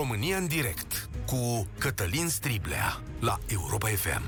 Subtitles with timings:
[0.00, 4.22] România în direct cu Cătălin Striblea la Europa FM.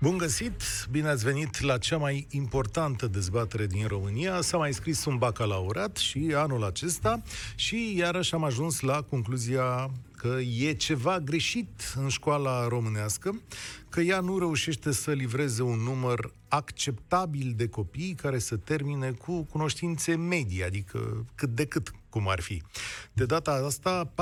[0.00, 0.62] Bun găsit!
[0.90, 4.40] Bine ați venit la cea mai importantă dezbatere din România.
[4.40, 7.22] S-a mai scris un bacalaureat și anul acesta
[7.54, 13.40] și iarăși am ajuns la concluzia că e ceva greșit în școala românească,
[13.88, 19.42] că ea nu reușește să livreze un număr acceptabil de copii care să termine cu
[19.42, 22.62] cunoștințe medii, adică cât de cât cum ar fi.
[23.12, 24.12] De data asta,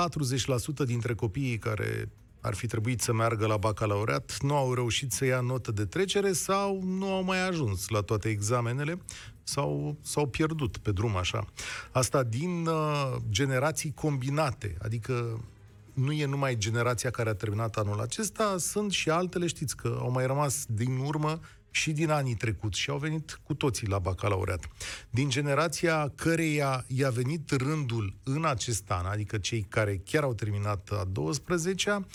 [0.83, 2.09] 40% dintre copiii care
[2.41, 6.33] ar fi trebuit să meargă la bacalaureat, nu au reușit să ia notă de trecere
[6.33, 8.99] sau nu au mai ajuns la toate examenele
[9.43, 11.45] sau s-au pierdut pe drum așa.
[11.93, 15.45] Asta din uh, generații combinate, adică
[15.93, 20.11] nu e numai generația care a terminat anul acesta, sunt și altele, știți că au
[20.11, 21.41] mai rămas din urmă
[21.77, 24.65] și din anii trecuți și au venit cu toții la bacalaureat.
[25.11, 30.89] Din generația căreia i-a venit rândul în acest an, adică cei care chiar au terminat
[30.93, 32.07] a 12-a,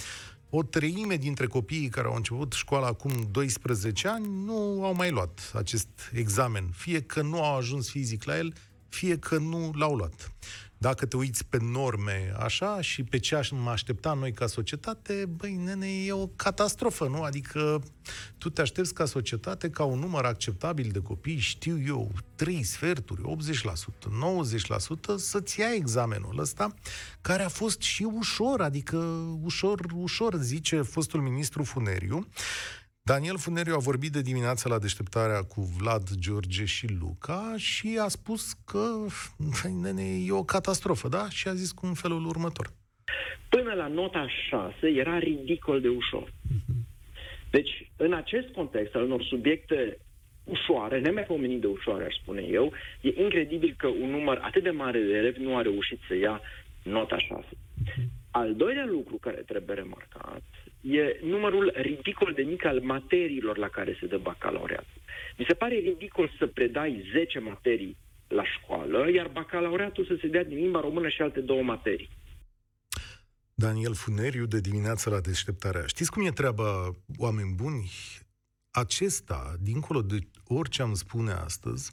[0.50, 5.52] o treime dintre copiii care au început școala acum 12 ani nu au mai luat
[5.54, 6.70] acest examen.
[6.76, 8.54] Fie că nu au ajuns fizic la el,
[8.90, 10.32] fie că nu l-au luat.
[10.82, 15.56] Dacă te uiți pe norme așa și pe ce aș aștepta noi ca societate, băi,
[15.56, 17.22] nene, e o catastrofă, nu?
[17.22, 17.84] Adică
[18.38, 23.22] tu te aștepți ca societate, ca un număr acceptabil de copii, știu eu, 3 sferturi,
[23.22, 23.26] 80%,
[25.14, 26.74] 90%, să-ți ia examenul ăsta,
[27.22, 28.98] care a fost și ușor, adică
[29.44, 32.28] ușor, ușor, zice fostul ministru Funeriu,
[33.04, 38.08] Daniel Funeriu a vorbit de dimineața la deșteptarea cu Vlad, George și Luca și a
[38.08, 39.06] spus că
[39.82, 41.30] nene, e o catastrofă, da?
[41.30, 42.68] Și a zis cu un felul următor.
[43.50, 46.34] Până la nota 6 era ridicol de ușor.
[47.52, 49.98] Deci, în acest context al unor subiecte
[50.44, 55.00] ușoare, nemaipomenit de ușoare, aș spune eu, e incredibil că un număr atât de mare
[55.00, 56.42] de elevi nu a reușit să ia
[56.84, 57.46] nota 6.
[58.32, 60.44] Al doilea lucru care trebuie remarcat
[60.82, 64.86] e numărul ridicol de mic al materiilor la care se dă bacalaureat.
[65.38, 67.98] Mi se pare ridicol să predai 10 materii
[68.28, 72.10] la școală, iar bacalaureatul să se dea din limba română și alte două materii.
[73.54, 75.86] Daniel Funeriu de dimineață la deșteptarea.
[75.86, 77.92] Știți cum e treaba, oameni buni?
[78.72, 80.18] Acesta, dincolo de
[80.48, 81.92] orice am spune astăzi,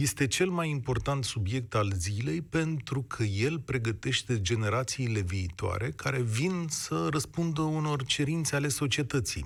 [0.00, 6.66] este cel mai important subiect al zilei pentru că el pregătește generațiile viitoare care vin
[6.68, 9.44] să răspundă unor cerințe ale societății.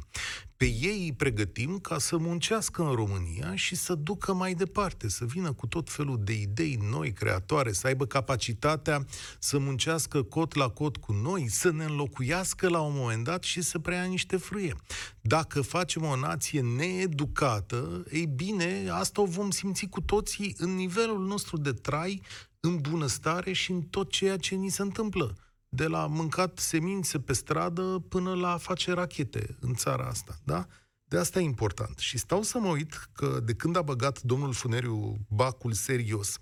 [0.63, 5.25] Pe ei îi pregătim ca să muncească în România și să ducă mai departe, să
[5.25, 9.07] vină cu tot felul de idei noi, creatoare, să aibă capacitatea
[9.39, 13.63] să muncească cot la cot cu noi, să ne înlocuiască la un moment dat și
[13.63, 14.75] să preia niște frâie.
[15.21, 21.27] Dacă facem o nație needucată, ei bine, asta o vom simți cu toții în nivelul
[21.27, 22.23] nostru de trai,
[22.61, 25.37] în bunăstare și în tot ceea ce ni se întâmplă
[25.75, 30.67] de la mâncat semințe pe stradă până la a face rachete în țara asta, da?
[31.05, 31.99] De asta e important.
[31.99, 36.39] Și stau să mă uit că de când a băgat domnul Funeriu bacul serios,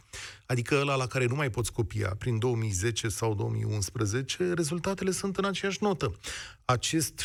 [0.47, 5.45] adică ăla la care nu mai poți copia, prin 2010 sau 2011, rezultatele sunt în
[5.45, 6.19] aceeași notă.
[6.65, 7.25] Acest 62%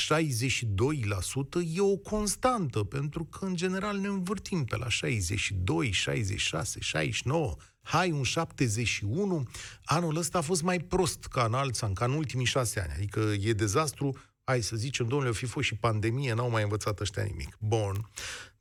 [1.75, 7.55] e o constantă, pentru că în general ne învârtim pe la 62, 66, 69,
[7.85, 9.47] hai un 71,
[9.83, 12.91] anul ăsta a fost mai prost ca în alți ani, ca în ultimii șase ani.
[12.95, 16.99] Adică e dezastru, hai să zicem, domnule, o fi fost și pandemie, n-au mai învățat
[16.99, 17.57] ăștia nimic.
[17.59, 18.09] Bun.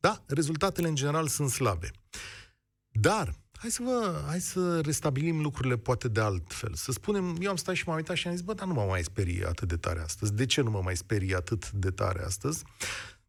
[0.01, 1.91] Da, rezultatele în general sunt slabe.
[2.89, 6.75] Dar, hai să vă, hai să restabilim lucrurile poate de altfel.
[6.75, 8.85] Să spunem, eu am stat și m-am uitat și am zis, bă, dar nu mă
[8.89, 10.33] mai sperie atât de tare astăzi.
[10.33, 12.63] De ce nu mă mai sperie atât de tare astăzi?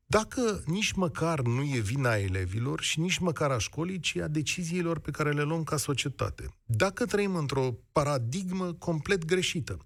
[0.06, 5.00] Dacă nici măcar nu e vina elevilor și nici măcar a școlii, ci a deciziilor
[5.00, 6.46] pe care le luăm ca societate.
[6.64, 9.78] Dacă trăim într-o paradigmă complet greșită,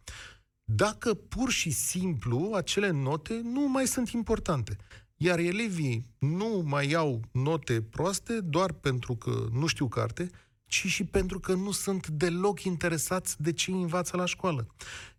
[0.64, 4.78] dacă pur și simplu acele note nu mai sunt importante,
[5.16, 10.30] iar elevii nu mai iau note proaste doar pentru că nu știu carte,
[10.70, 14.68] ci și pentru că nu sunt deloc interesați de ce învață la școală.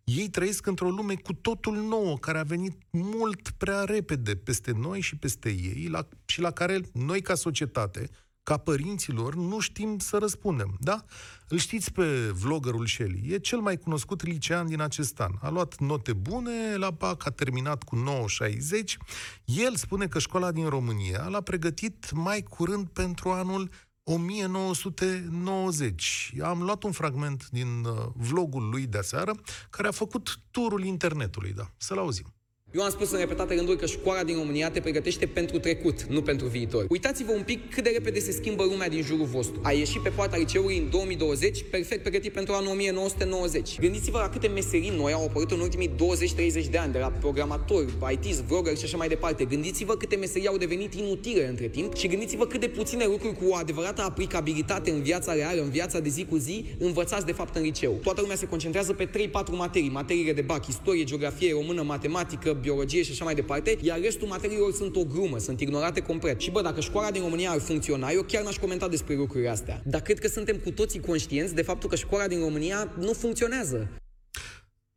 [0.03, 5.01] Ei trăiesc într-o lume cu totul nouă, care a venit mult prea repede peste noi
[5.01, 8.09] și peste ei la, și la care noi ca societate,
[8.43, 11.05] ca părinților, nu știm să răspundem, da?
[11.47, 15.31] Îl știți pe vloggerul Shelly, e cel mai cunoscut licean din acest an.
[15.41, 18.97] A luat note bune, la BAC a terminat cu 9,60.
[19.45, 23.69] El spune că școala din România l-a pregătit mai curând pentru anul
[24.11, 26.33] 1990.
[26.41, 29.35] Am luat un fragment din uh, vlogul lui de aseară,
[29.69, 31.71] care a făcut turul internetului, da.
[31.77, 32.33] Să-l auzim.
[32.73, 36.21] Eu am spus în repetate rânduri că școala din România te pregătește pentru trecut, nu
[36.21, 36.85] pentru viitor.
[36.89, 39.59] Uitați-vă un pic cât de repede se schimbă lumea din jurul vostru.
[39.63, 43.79] Ai ieșit pe poarta liceului în 2020, perfect pregătit pentru anul 1990.
[43.79, 47.93] Gândiți-vă la câte meserii noi au apărut în ultimii 20-30 de ani, de la programatori,
[48.11, 49.45] IT, vlogger și așa mai departe.
[49.45, 53.45] Gândiți-vă câte meserii au devenit inutile între timp și gândiți-vă cât de puține lucruri cu
[53.49, 57.55] o adevărată aplicabilitate în viața reală, în viața de zi cu zi, învățați de fapt
[57.55, 57.99] în liceu.
[58.03, 59.09] Toată lumea se concentrează pe 3-4
[59.51, 64.27] materii, materiile de bac, istorie, geografie, română, matematică, biologie și așa mai departe, iar restul
[64.27, 66.39] materiilor sunt o grumă, sunt ignorate complet.
[66.39, 69.81] Și bă, dacă școala din România ar funcționa, eu chiar n-aș comenta despre lucrurile astea.
[69.85, 73.89] Dar cred că suntem cu toții conștienți de faptul că școala din România nu funcționează.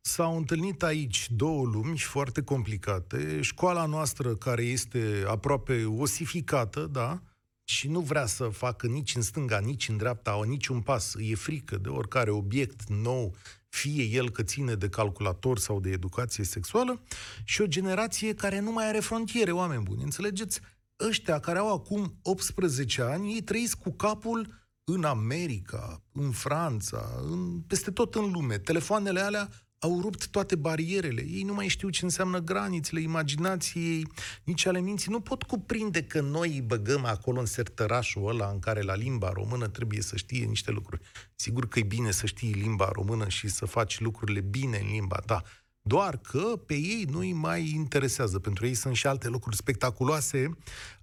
[0.01, 3.41] S-au întâlnit aici două lumi foarte complicate.
[3.41, 7.21] Școala noastră, care este aproape osificată, da,
[7.63, 11.13] și nu vrea să facă nici în stânga, nici în dreapta, nici un pas.
[11.19, 13.35] E frică de oricare obiect nou,
[13.75, 17.01] fie el că ține de calculator sau de educație sexuală,
[17.43, 20.03] și o generație care nu mai are frontiere, oameni buni.
[20.03, 20.59] Înțelegeți?
[21.07, 27.61] Ăștia care au acum 18 ani, ei trăiesc cu capul în America, în Franța, în,
[27.67, 28.57] peste tot în lume.
[28.57, 29.49] Telefoanele alea
[29.85, 31.25] au rupt toate barierele.
[31.29, 34.07] Ei nu mai știu ce înseamnă granițele imaginației,
[34.43, 35.11] nici ale minții.
[35.11, 39.29] Nu pot cuprinde că noi îi băgăm acolo în sertărașul ăla în care la limba
[39.29, 41.01] română trebuie să știe niște lucruri.
[41.35, 45.19] Sigur că e bine să știi limba română și să faci lucrurile bine în limba
[45.25, 45.41] ta.
[45.81, 48.39] Doar că pe ei nu îi mai interesează.
[48.39, 50.49] Pentru ei sunt și alte lucruri spectaculoase.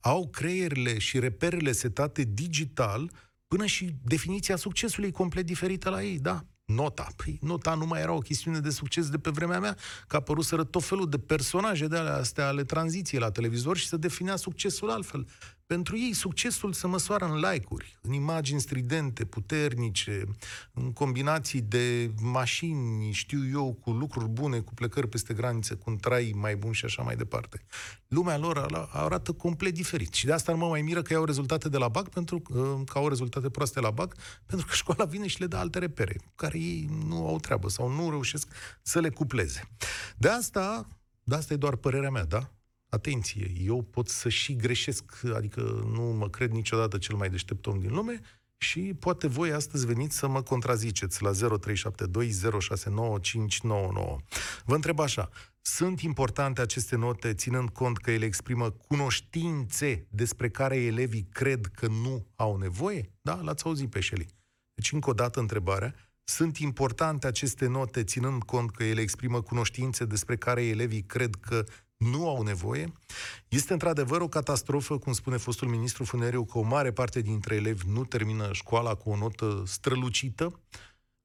[0.00, 3.10] Au creierile și reperele setate digital
[3.46, 7.06] până și definiția succesului e complet diferită la ei, da nota.
[7.16, 9.76] Păi, nota nu mai era o chestiune de succes de pe vremea mea,
[10.06, 13.96] că apăruseră tot felul de personaje de alea astea ale tranziției la televizor și să
[13.96, 15.26] definea succesul altfel.
[15.72, 20.24] Pentru ei, succesul se măsoară în like-uri, în imagini stridente, puternice,
[20.72, 25.96] în combinații de mașini, știu eu, cu lucruri bune, cu plecări peste granițe, cu un
[25.96, 27.64] trai mai bun și așa mai departe.
[28.08, 30.12] Lumea lor arată complet diferit.
[30.12, 32.40] Și de asta mă mai miră că iau rezultate de la BAC, pentru
[32.86, 34.16] că au rezultate proaste la BAC,
[34.46, 37.88] pentru că școala vine și le dă alte repere, care ei nu au treabă sau
[37.88, 38.48] nu reușesc
[38.82, 39.68] să le cupleze.
[40.16, 40.86] De asta,
[41.24, 42.50] de asta e doar părerea mea, da?
[42.94, 45.60] Atenție, eu pot să și greșesc, adică
[45.92, 48.20] nu mă cred niciodată cel mai deștept om din lume
[48.56, 51.34] și poate voi astăzi veniți să mă contraziceți la 0372069599.
[54.64, 55.30] Vă întreb așa,
[55.60, 61.86] sunt importante aceste note ținând cont că ele exprimă cunoștințe despre care elevii cred că
[61.86, 63.12] nu au nevoie?
[63.20, 63.40] Da?
[63.42, 64.28] L-ați auzit pe Shelley.
[64.74, 65.94] Deci, încă o dată, întrebarea,
[66.24, 71.64] sunt importante aceste note ținând cont că ele exprimă cunoștințe despre care elevii cred că
[72.10, 72.92] nu au nevoie.
[73.48, 77.88] Este într-adevăr o catastrofă, cum spune fostul ministru Funeriu, că o mare parte dintre elevi
[77.88, 80.60] nu termină școala cu o notă strălucită.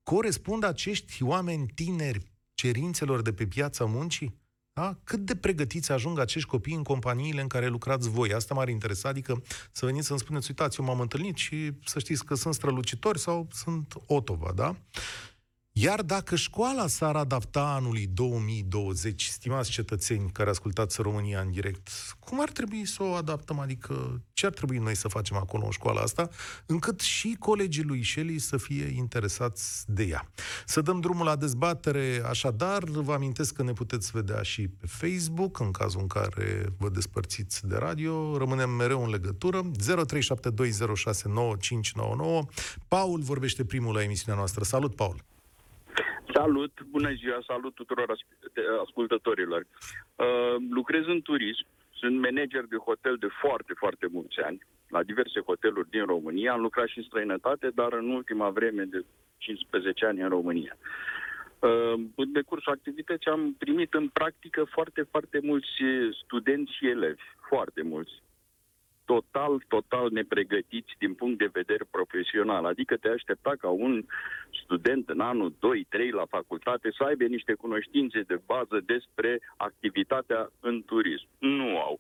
[0.04, 4.46] Corespund acești oameni tineri cerințelor de pe piața muncii?
[4.74, 4.98] Da?
[5.04, 8.34] Cât de pregătiți ajung acești copii în companiile în care lucrați voi?
[8.34, 12.26] Asta m-ar interesa, adică să veniți să-mi spuneți, uitați, eu m-am întâlnit și să știți
[12.26, 14.76] că sunt strălucitori sau sunt otova, da?
[15.80, 22.42] Iar dacă școala s-ar adapta anului 2020, stimați cetățeni care ascultați România în direct, cum
[22.42, 23.60] ar trebui să o adaptăm?
[23.60, 26.30] Adică ce ar trebui noi să facem acolo în școala asta,
[26.66, 30.32] încât și colegii lui Shelley să fie interesați de ea.
[30.66, 35.60] Să dăm drumul la dezbatere, așadar, vă amintesc că ne puteți vedea și pe Facebook,
[35.60, 38.38] în cazul în care vă despărțiți de radio.
[38.38, 39.62] Rămânem mereu în legătură.
[39.62, 39.70] 0372069599.
[42.88, 44.64] Paul vorbește primul la emisiunea noastră.
[44.64, 45.26] Salut, Paul!
[46.34, 48.18] Salut, bună ziua, salut tuturor
[48.82, 49.66] ascultătorilor.
[50.16, 55.40] Uh, lucrez în turism, sunt manager de hotel de foarte, foarte mulți ani, la diverse
[55.40, 56.52] hoteluri din România.
[56.54, 59.06] Am lucrat și în străinătate, dar în ultima vreme de
[59.38, 60.78] 15 ani în România.
[61.60, 65.68] Uh, în decursul activității am primit în practică foarte, foarte mulți
[66.24, 68.12] studenți și elevi, foarte mulți
[69.12, 72.64] total, total nepregătiți din punct de vedere profesional.
[72.66, 73.94] Adică te aștepta ca un
[74.64, 75.56] student în anul 2-3
[76.20, 81.28] la facultate să aibă niște cunoștințe de bază despre activitatea în turism.
[81.40, 82.00] Nu au.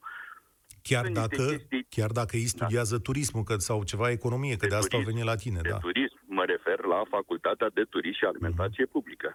[0.89, 1.85] Chiar dacă, chestii...
[1.95, 2.53] chiar dacă ei da.
[2.55, 3.01] studiază da.
[3.07, 5.59] turismul că, sau ceva economie, că de, de asta turism, au venit la tine.
[5.61, 5.77] De da.
[5.87, 8.95] turism, mă refer la facultatea de turism și alimentație uh-huh.
[8.95, 9.29] publică.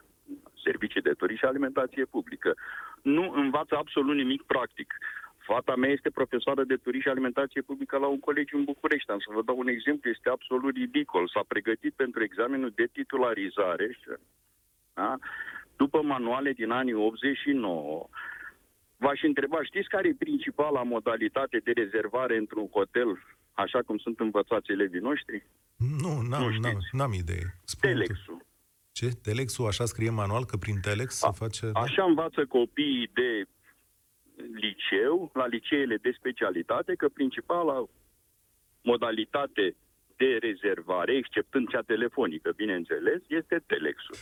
[0.67, 2.50] Servicii de turism și alimentație publică.
[3.02, 4.88] Nu învață absolut nimic practic.
[5.45, 9.11] Fata mea este profesoară de turism și alimentație publică la un colegiu în București.
[9.11, 11.29] Am să vă dau un exemplu, este absolut ridicol.
[11.29, 13.99] S-a pregătit pentru examenul de titularizare,
[14.95, 15.19] da?
[15.77, 18.09] după manuale din anii 89.
[18.97, 23.09] V-aș întreba, știți care e principala modalitate de rezervare într-un hotel,
[23.53, 25.47] așa cum sunt învățați elevii noștri?
[26.03, 27.47] Nu, n-am, nu n-am, n-am idee.
[27.65, 28.39] Spune Telexul.
[28.93, 29.09] Ce?
[29.23, 31.71] Telexul, așa scrie manual, că prin Telex A, se face...
[31.73, 33.29] Așa învață copiii de
[34.55, 37.89] liceu, la liceele de specialitate, că principala
[38.83, 39.77] modalitate
[40.17, 44.17] de rezervare, exceptând cea telefonică, bineînțeles, este telexul.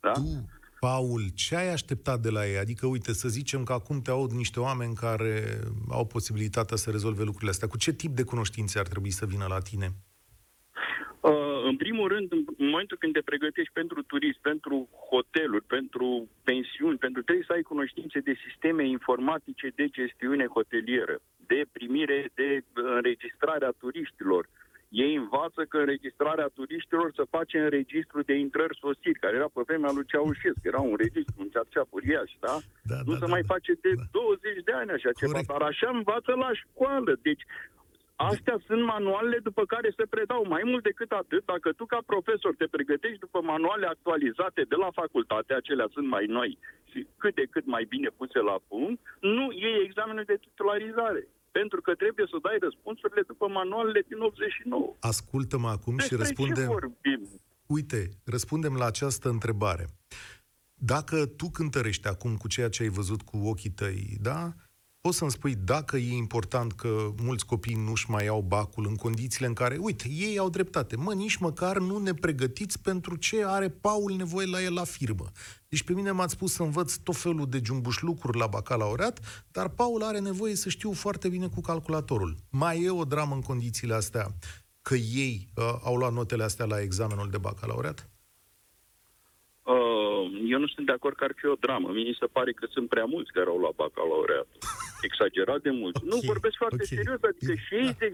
[0.00, 0.12] Da?
[0.12, 0.44] Tu,
[0.80, 2.58] Paul, ce ai așteptat de la ei?
[2.58, 7.22] Adică, uite, să zicem că acum te aud niște oameni care au posibilitatea să rezolve
[7.22, 7.68] lucrurile astea.
[7.68, 9.92] Cu ce tip de cunoștințe ar trebui să vină la tine?
[11.60, 16.98] Uh, în primul rând, în momentul când te pregătești pentru turism, pentru hoteluri, pentru pensiuni,
[16.98, 23.64] pentru trebuie să ai cunoștințe de sisteme informatice de gestiune hotelieră, de primire, de înregistrare
[23.66, 24.48] a turiștilor.
[24.88, 29.62] Ei învață că înregistrarea turiștilor se face în registru de intrări sosiri, care era pe
[29.66, 32.54] vremea lui Ceaușescu, era un registru, un cearcea uriaș, da?
[32.90, 34.02] Da, nu da, se da, mai da, face de da.
[34.10, 35.48] 20 de ani așa ceva, Corect.
[35.52, 37.12] dar așa învață la școală.
[37.28, 37.44] Deci
[38.28, 40.42] Astea sunt manualele după care se predau.
[40.54, 44.90] Mai mult decât atât, dacă tu ca profesor te pregătești după manuale actualizate de la
[45.00, 46.58] facultate, acelea sunt mai noi
[46.90, 51.22] și cât de cât mai bine puse la punct, nu iei examenul de titularizare.
[51.50, 54.96] Pentru că trebuie să dai răspunsurile după manualele din 89.
[55.00, 56.66] Ascultă-mă acum și Despre ce răspundem...
[56.66, 57.20] vorbim?
[57.66, 59.84] Uite, răspundem la această întrebare.
[60.74, 64.52] Dacă tu cântărești acum cu ceea ce ai văzut cu ochii tăi, da?
[65.00, 69.46] Poți să-mi spui dacă e important că mulți copii nu-și mai iau bacul în condițiile
[69.46, 70.96] în care, uite, ei au dreptate.
[70.96, 75.30] Mă, nici măcar nu ne pregătiți pentru ce are Paul nevoie la el la firmă.
[75.68, 79.68] Deci pe mine m-ați spus să învăț tot felul de jumbuș lucruri la bacalaureat, dar
[79.68, 82.36] Paul are nevoie să știu foarte bine cu calculatorul.
[82.50, 84.34] Mai e o dramă în condițiile astea
[84.82, 88.09] că ei uh, au luat notele astea la examenul de bacalaureat?
[90.50, 91.88] Uh, eu nu sunt de acord că ar fi o dramă.
[91.92, 94.48] Mie mi se pare că sunt prea mulți care au luat bacalaureat.
[95.08, 96.00] Exagerat de mulți.
[96.04, 96.92] Ok, Nu, vorbesc foarte ok.
[96.96, 97.52] serios, adică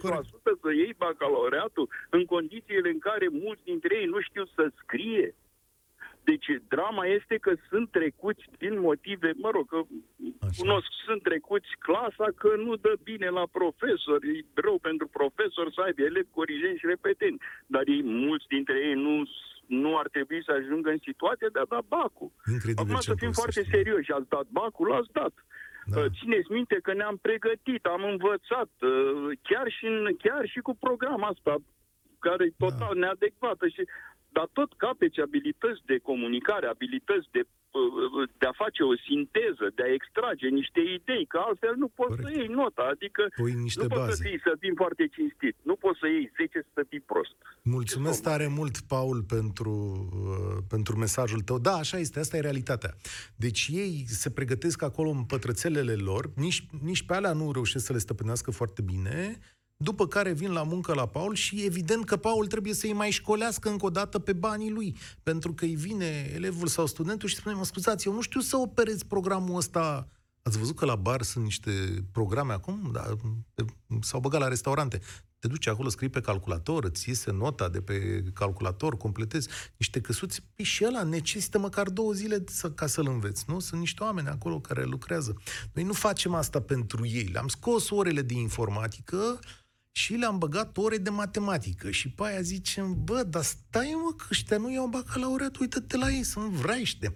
[0.02, 4.71] Da, 60% să iei bacalaureatul în condițiile în care mulți dintre ei nu știu să
[4.83, 5.35] scrie.
[6.31, 9.81] Deci drama este că sunt trecuți din motive, mă rog, că
[10.40, 10.50] Așa.
[10.59, 15.81] cunosc, sunt trecuți clasa că nu dă bine la profesor, e rău pentru profesor să
[15.81, 19.23] aibă elevi corigenți și repetenți, dar ei, mulți dintre ei nu,
[19.67, 22.31] nu ar trebui să ajungă în situația de a da bacul.
[22.53, 23.41] Incredibil Acum ce să fim povestești.
[23.41, 25.35] foarte serioși, ați dat bacul, ați dat.
[25.93, 26.01] Da.
[26.01, 30.75] Uh, Țineți minte că ne-am pregătit, am învățat, uh, chiar și, în, chiar și cu
[30.87, 31.55] programa asta,
[32.19, 33.01] care e total Da.
[33.03, 33.69] neadecvată.
[33.69, 33.83] Și,
[34.29, 37.47] dar tot capeți abilități de comunicare, abilități de, uh,
[38.40, 42.26] de a face o sinteză, de a extrage niște idei, că altfel nu poți Corect.
[42.28, 42.85] să iei nota.
[42.95, 44.23] Adică Pui niște nu poți să baze.
[44.28, 45.54] fii, să fii foarte cinstit.
[45.71, 47.37] Nu poți să iei 10 să fii prost.
[47.62, 49.73] Mulțumesc Ce tare mult, Paul, pentru,
[50.12, 51.59] uh, pentru mesajul tău.
[51.59, 52.92] Da, așa este, asta e realitatea.
[53.37, 57.92] Deci ei se pregătesc acolo în pătrățelele lor, nici, nici pe alea nu reușesc să
[57.92, 59.38] le stăpânească foarte bine,
[59.76, 63.68] după care vin la muncă la Paul și evident că Paul trebuie să-i mai școlească
[63.68, 67.54] încă o dată pe banii lui, pentru că îi vine elevul sau studentul și spune,
[67.54, 70.09] mă scuzați, eu nu știu să operez programul ăsta
[70.47, 71.71] Ați văzut că la bar sunt niște
[72.12, 72.90] programe acum?
[72.92, 73.16] Da,
[74.00, 75.00] s-au băgat la restaurante.
[75.38, 80.42] Te duci acolo, scrii pe calculator, îți iese nota de pe calculator, completezi niște căsuți.
[80.54, 83.59] Păi și ăla necesită măcar două zile să, ca să-l înveți, nu?
[83.59, 85.37] Sunt niște oameni acolo care lucrează.
[85.73, 87.28] Noi nu facem asta pentru ei.
[87.33, 89.38] Le-am scos orele de informatică
[90.00, 91.87] și le-am băgat ore de matematică.
[91.99, 96.09] Și pe aia zicem, bă, dar stai mă, că ăștia nu iau bacalaureat, uită-te la
[96.17, 97.07] ei, sunt vraiște.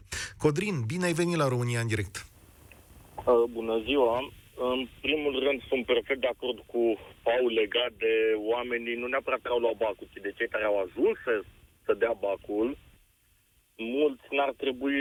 [0.43, 2.17] Codrin, bine ai venit la România în direct.
[3.31, 4.15] Uh, Bună ziua!
[4.73, 6.83] În primul rând sunt perfect de acord cu
[7.27, 8.15] Paul legat de
[8.53, 11.35] oamenii, nu neapărat care au luat bacul, ci de cei care au ajuns să,
[11.85, 12.69] să dea bacul.
[13.77, 14.99] Mulți n-ar trebui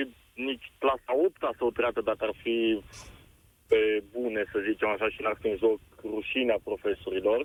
[0.49, 2.57] nici clasa 8 să o treacă dacă ar fi
[3.71, 3.81] pe
[4.13, 5.79] bune, să zicem așa, și n-ar fi în joc
[6.13, 7.39] rușinea profesorilor.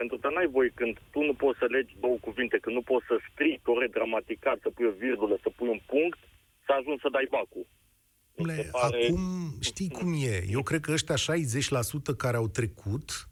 [0.00, 3.06] Pentru că n-ai voi când tu nu poți să legi două cuvinte, când nu poți
[3.06, 6.18] să scrii corect gramatical, să pui o virgulă, să pui un punct,
[6.66, 7.66] să ajungi să dai bacul.
[8.36, 9.22] Mi se Dom'le, pare- acum
[9.60, 10.44] știi cum e.
[10.56, 13.28] Eu cred că ăștia 60% care au trecut,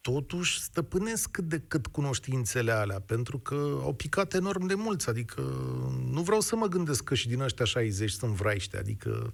[0.00, 5.08] totuși stăpânesc cât de cât cunoștințele alea, pentru că au picat enorm de mulți.
[5.08, 5.40] Adică
[6.10, 8.76] nu vreau să mă gândesc că și din ăștia 60 sunt vraiște.
[8.76, 9.30] Adică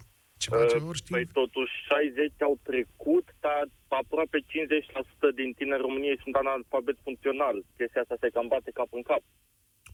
[0.47, 1.11] ceva ce vor ști.
[1.17, 3.65] Păi totuși 60 au trecut, dar
[4.01, 7.57] aproape 50% din tineri României sunt analfabet funcțional.
[7.79, 9.23] Chestia asta se cam bate cap în cap.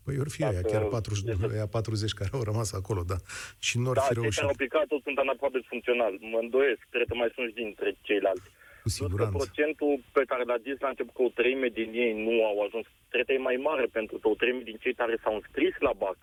[0.04, 3.18] Păi ori fi aia, Dacă- chiar 40, aia 40 care au rămas acolo, da.
[3.66, 6.12] Și nu ar Da, fi cei reușit, care au plecat toți sunt analfabet funcțional.
[6.32, 8.48] Mă îndoiesc, cred că mai sunt și dintre ceilalți.
[8.50, 9.36] cu Plus că siguranță.
[9.42, 12.86] procentul pe care l-a zis la început că o treime din ei nu au ajuns,
[13.12, 15.92] cred că e mai mare pentru că o treime din cei care s-au înscris la
[16.02, 16.18] BAC.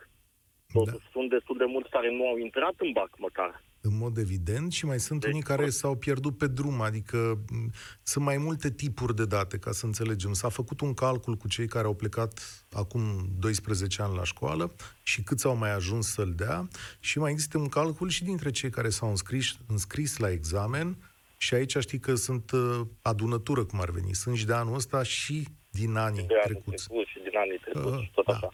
[0.73, 3.63] Totuși sunt destul de mulți care nu au intrat în BAC măcar.
[3.81, 7.39] În mod evident și mai sunt Deci, unii care pot- s-au pierdut pe drum, adică
[7.51, 7.71] m,
[8.03, 10.33] sunt mai multe tipuri de date, ca să înțelegem.
[10.33, 12.39] S-a făcut un calcul cu cei care au plecat
[12.71, 13.01] acum
[13.39, 16.67] 12 ani la școală și câți au mai ajuns să-l dea
[16.99, 20.97] și mai există un calcul și dintre cei care s-au înscris, înscris la examen
[21.38, 24.13] Și aici știi că sunt uh, adunătură, cum ar veni.
[24.13, 26.85] Sunt și de anul ăsta și din anii de anul trecuți.
[26.88, 28.33] trecut și din anii trecuți, Uh, tot da.
[28.33, 28.49] așa.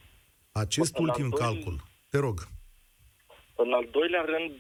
[0.51, 1.84] Acest În al ultim doilea- calcul,
[2.15, 2.38] te rog.
[3.63, 4.55] În al doilea rând,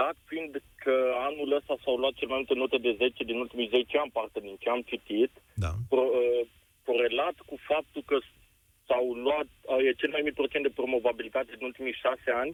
[0.00, 0.52] dat fiind
[0.84, 0.94] că
[1.28, 4.38] anul ăsta s-au luat cel mai multe note de 10 din ultimii 10 ani, parte
[4.46, 5.32] din ce am citit,
[5.64, 5.72] Da.
[5.92, 6.40] pro, uh,
[6.86, 8.16] corelat cu faptul că
[8.88, 12.52] s-au luat, uh, e cel mai mic procent de promovabilitate din ultimii 6 ani,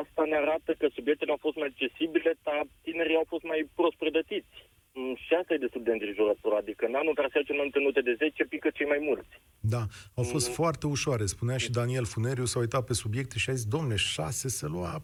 [0.00, 3.96] asta ne arată că subiectele au fost mai accesibile, dar tinerii au fost mai prost
[4.04, 4.54] pregătiți.
[4.94, 7.66] Mm, Și asta e destul de îngrijorător, adică în anul care se ia cel mai
[7.68, 9.34] multe note de 10, pică cei mai mulți.
[9.74, 9.82] Da,
[10.14, 11.26] au fost foarte ușoare.
[11.26, 15.02] Spunea și Daniel Funeriu, s-a uitat pe subiecte și a zis, domne, șase se lua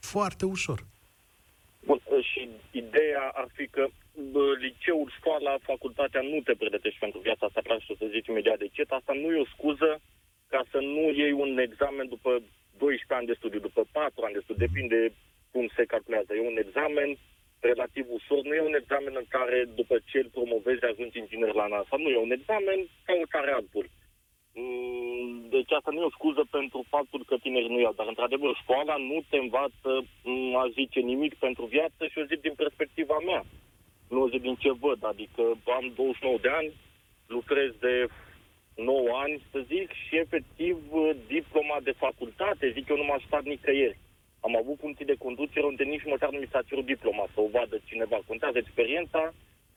[0.00, 0.84] foarte ușor.
[1.86, 2.00] Bun,
[2.32, 3.88] și ideea ar fi că
[4.32, 8.26] bă, liceul, școala, facultatea nu te pregătești pentru viața asta clar și o să zici
[8.26, 8.82] imediat de ce.
[8.88, 10.00] Asta nu e o scuză
[10.52, 12.30] ca să nu iei un examen după
[12.78, 15.12] 12 ani de studiu, după 4 ani de studiu, depinde
[15.52, 16.30] cum se calculează.
[16.34, 17.08] E un examen
[17.60, 21.66] relativ ușor, nu e un examen în care după ce îl promovezi ajungi inginer la
[21.66, 23.86] NASA, nu e un examen ca oricare altul.
[24.60, 28.52] Mm, Deci asta nu e o scuză pentru faptul că tinerii nu iau, dar într-adevăr
[28.62, 29.90] școala nu te învață,
[30.24, 33.42] mm, a zice, nimic pentru viață și o zic din perspectiva mea.
[34.08, 35.42] Nu o zic din ce văd, adică
[35.78, 36.72] am 29 de ani,
[37.26, 38.06] lucrez de
[38.76, 40.76] 9 ani, să zic, și efectiv
[41.26, 43.98] diploma de facultate, zic eu, nu m-a stat nicăieri.
[44.40, 47.48] Am avut funcții de conducere unde nici măcar nu mi s-a cerut diploma să o
[47.56, 48.18] vadă cineva.
[48.26, 49.32] Contează experiența,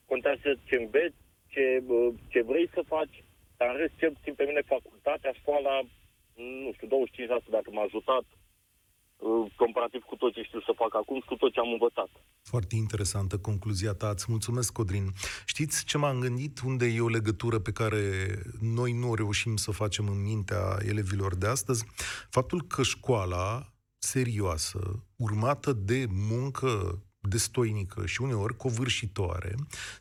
[0.05, 1.15] contează ce înveți,
[1.51, 3.23] ce, bă, ce vrei să faci,
[3.61, 5.73] dar în rest, cel puțin pe mine, facultatea, școala,
[6.63, 11.17] nu știu, 25% dacă m-a ajutat, uh, comparativ cu tot ce știu să fac acum
[11.21, 12.09] și cu tot ce am învățat.
[12.53, 14.09] Foarte interesantă concluzia ta.
[14.09, 15.07] Îți mulțumesc, Codrin.
[15.45, 16.55] Știți ce m-am gândit?
[16.69, 18.03] Unde e o legătură pe care
[18.79, 21.85] noi nu reușim să o facem în mintea elevilor de astăzi?
[22.37, 23.45] Faptul că școala
[23.97, 24.79] serioasă,
[25.15, 26.69] urmată de muncă
[27.21, 29.55] destoinică și uneori covârșitoare,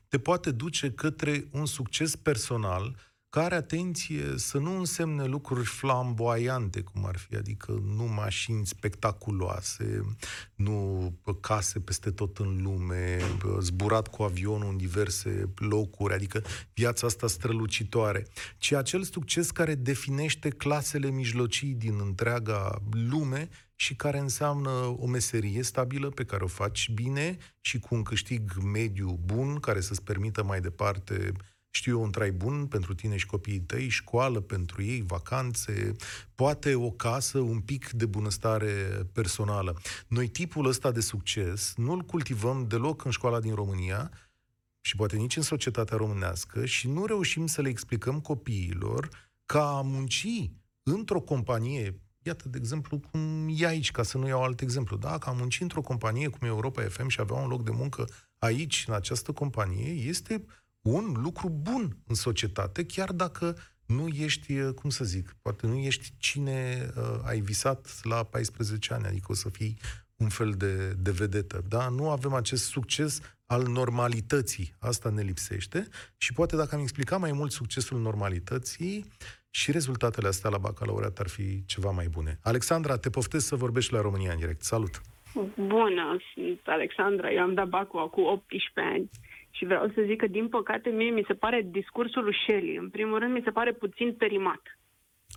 [0.09, 7.05] te poate duce către un succes personal care, atenție, să nu însemne lucruri flamboiante, cum
[7.05, 10.16] ar fi, adică nu mașini spectaculoase,
[10.55, 13.19] nu case peste tot în lume,
[13.61, 16.43] zburat cu avionul în diverse locuri, adică
[16.75, 18.27] viața asta strălucitoare,
[18.59, 25.62] ci acel succes care definește clasele mijlocii din întreaga lume și care înseamnă o meserie
[25.62, 30.45] stabilă pe care o faci bine și cu un câștig mediu bun care să-ți permită
[30.45, 31.33] mai departe
[31.70, 35.96] știu eu, un trai bun pentru tine și copiii tăi, școală pentru ei, vacanțe,
[36.35, 38.72] poate o casă, un pic de bunăstare
[39.12, 39.80] personală.
[40.09, 44.11] Noi tipul ăsta de succes nu-l cultivăm deloc în școala din România
[44.80, 49.09] și poate nici în societatea românească și nu reușim să le explicăm copiilor
[49.46, 50.50] ca a munci
[50.83, 55.18] într-o companie, iată, de exemplu, cum e aici, ca să nu iau alt exemplu, da,
[55.18, 58.85] că a munci într-o companie cum Europa FM și avea un loc de muncă aici,
[58.88, 60.44] în această companie, este
[60.83, 66.12] un lucru bun în societate, chiar dacă nu ești, cum să zic, poate nu ești
[66.19, 69.79] cine uh, ai visat la 14 ani, adică o să fii
[70.16, 71.62] un fel de, de vedetă.
[71.69, 71.88] Da?
[71.88, 74.75] Nu avem acest succes al normalității.
[74.81, 79.05] Asta ne lipsește și poate dacă am explicat mai mult succesul normalității
[79.51, 82.38] și rezultatele astea la bacalaureat ar fi ceva mai bune.
[82.43, 84.62] Alexandra, te poftesc să vorbești la România în direct.
[84.62, 85.01] Salut!
[85.57, 89.11] Bună, sunt Alexandra, eu am dat bacul acum 18 ani
[89.51, 92.91] și vreau să zic că, din păcate, mie mi se pare discursul lui Shelley, în
[92.91, 94.63] primul rând, mi se pare puțin perimat.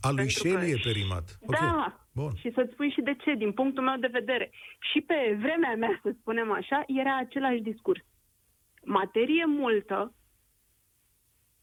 [0.01, 1.37] A lui Pentru că- Shelley e perimat.
[1.41, 1.51] Ok.
[1.59, 2.31] Da, Bun.
[2.35, 4.51] și să-ți spun și de ce, din punctul meu de vedere.
[4.91, 8.01] Și pe vremea mea, să spunem așa, era același discurs.
[8.85, 10.13] Materie multă,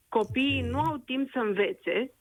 [0.09, 2.13] copiii nu au timp să învețe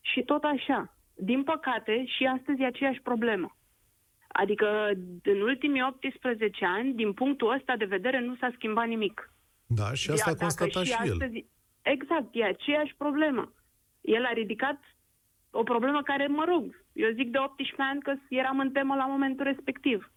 [0.00, 0.96] și tot așa.
[1.14, 3.56] Din păcate, și astăzi e aceeași problemă.
[4.32, 4.66] Adică,
[5.22, 9.32] în ultimii 18 ani, din punctul ăsta de vedere, nu s-a schimbat nimic.
[9.66, 11.12] Da, și asta a Dacă constatat și, el.
[11.12, 11.46] astăzi...
[11.82, 13.52] Exact, e aceeași problemă.
[14.00, 14.78] El a ridicat
[15.50, 19.06] o problemă care, mă rog, eu zic de 18 ani că eram în temă la
[19.06, 20.10] momentul respectiv.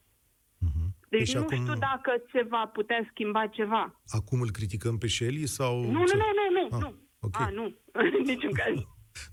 [1.09, 4.01] Deci Deci nu acum- știu dacă se va putea schimba ceva.
[4.07, 5.83] Acum îl criticăm pe Shelley sau...
[5.83, 6.15] Nu, nu, ce?
[6.15, 6.93] nu, nu, nu, Ah, nu.
[7.19, 7.39] ok.
[7.39, 8.77] A, nu, în niciun caz.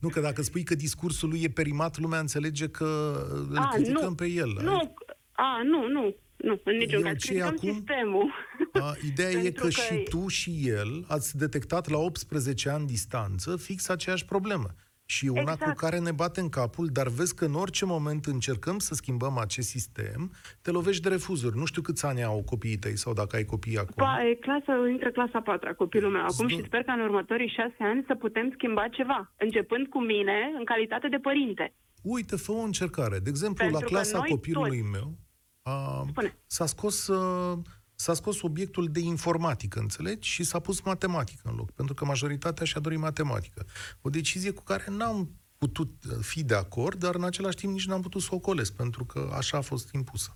[0.01, 4.09] Nu, că dacă spui că discursul lui e perimat, lumea înțelege că îl A, criticăm
[4.09, 4.15] nu.
[4.15, 4.59] pe el.
[4.63, 4.95] Nu,
[5.33, 7.23] a, nu, nu, nu, în niciun Eu caz.
[7.23, 7.73] ce Criticăm acum?
[7.75, 8.33] sistemul.
[8.73, 12.87] A, ideea e Pentru că, că- și tu și el ați detectat la 18 ani
[12.87, 14.75] distanță fix aceeași problemă.
[15.11, 15.65] Și e una Exact.
[15.65, 19.69] cu care ne batem capul, dar vezi că în orice moment încercăm să schimbăm acest
[19.69, 21.57] sistem, te lovești de refuzuri.
[21.57, 23.95] Nu știu câți ani au copiii tăi sau dacă ai copii acum.
[24.05, 27.53] Pa, e clasa, intră clasa 4 copilul meu acum Zdo- și sper că în următorii
[27.57, 31.75] șase ani să putem schimba ceva, începând cu mine în calitate de părinte.
[32.03, 33.19] Uite, fă o încercare.
[33.19, 35.19] De exemplu, Pentru la că clasa noi copilului toți- meu
[35.63, 36.39] a, Spune.
[36.47, 37.59] s-a scos uh,
[38.05, 40.29] s-a scos obiectul de informatică, înțelegi?
[40.29, 43.61] Și s-a pus matematică în loc, pentru că majoritatea și-a dorit matematică.
[44.03, 45.19] O decizie cu care n-am
[45.59, 48.77] putut uh, fi de acord, dar în același timp nici n-am putut să o colesc,
[48.77, 50.31] pentru că așa a fost impusă.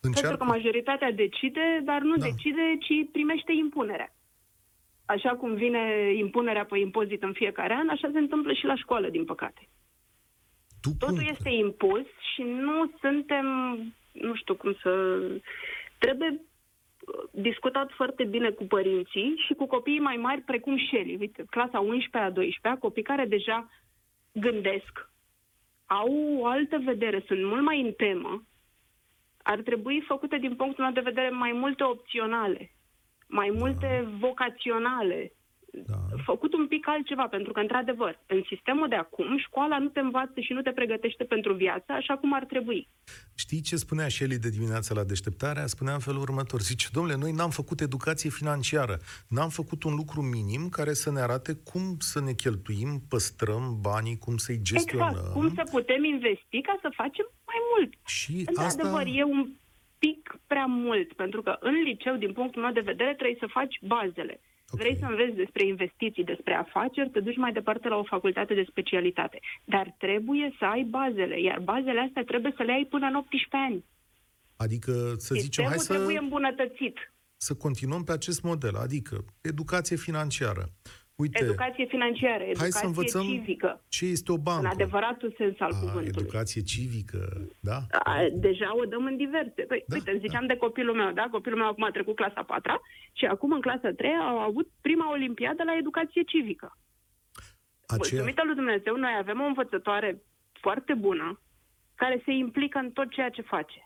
[0.00, 0.28] Încearcă...
[0.28, 2.24] Pentru că majoritatea decide, dar nu Da.
[2.24, 4.12] decide, ci primește impunerea.
[5.04, 5.82] Așa cum vine
[6.24, 9.68] impunerea pe impozit în fiecare an, așa se întâmplă și la școală, din păcate.
[10.80, 11.28] Tu Totul cum?
[11.30, 13.46] este impus și nu suntem,
[14.12, 14.92] nu știu cum să...
[15.98, 16.47] Trebuie uh,
[17.30, 21.16] discutat foarte bine cu părinții și cu copiii mai mari, precum Shelly.
[21.20, 23.68] Uite, clasa 11-a, 12-a, copii care deja
[24.32, 25.10] gândesc,
[25.86, 28.42] au o altă vedere, sunt mult mai în temă,
[29.42, 32.70] ar trebui făcute din punctul meu de vedere mai multe opționale,
[33.28, 35.32] mai multe vocaționale,
[35.72, 35.96] Da.
[36.24, 40.40] făcut un pic altceva, pentru că, într-adevăr, în sistemul de acum, școala nu te învață
[40.40, 42.88] și nu te pregătește pentru viață așa cum ar trebui.
[43.34, 45.66] Știi ce spunea Shelley de dimineața la deșteptarea?
[45.66, 46.60] Spunea în felul următor.
[46.60, 48.98] Zice, domnule, noi n-am făcut educație financiară.
[49.28, 54.18] N-am făcut un lucru minim care să ne arate cum să ne cheltuim, păstrăm banii,
[54.18, 55.08] cum să-i gestionăm.
[55.08, 55.32] Exact.
[55.32, 57.92] Cum să putem investi ca să facem mai mult.
[58.06, 59.18] Și Într-adevăr, asta...
[59.18, 59.50] e un
[59.98, 63.78] pic prea mult, pentru că în liceu, din punctul meu de vedere, trebuie să faci
[63.82, 64.40] bazele.
[64.70, 64.80] Ok.
[64.80, 68.64] Vrei să înveți despre investiții, despre afaceri, te duci mai departe la o facultate de
[68.70, 69.38] specialitate.
[69.64, 73.56] Dar trebuie să ai bazele, iar bazele astea trebuie să le ai până în 18
[73.56, 73.84] ani.
[74.56, 76.96] Adică să zicem, Sistemul hai să, trebuie îmbunătățit.
[77.36, 78.76] să continuăm pe acest model.
[78.76, 80.68] Adică educație financiară.
[81.22, 84.60] Uite, Educație financiară, hai educație să învățăm civică, ce este o bancă.
[84.60, 86.06] în adevăratul sens al A, cuvântului.
[86.22, 87.20] educație civică,
[87.60, 87.78] da?
[88.04, 89.62] A, deja o dăm în diverse.
[89.70, 91.28] Păi, Da, uite, îți ziceam de copilul meu, da?
[91.30, 92.80] Copilul meu acum a trecut clasa 4
[93.12, 96.76] și acum în clasa 3 au avut prima olimpiadă la educație civică.
[97.86, 100.22] Aceea, Mulțumită lui Dumnezeu, noi avem o învățătoare
[100.60, 101.40] foarte bună
[101.94, 103.80] care se implică în tot ceea ce face.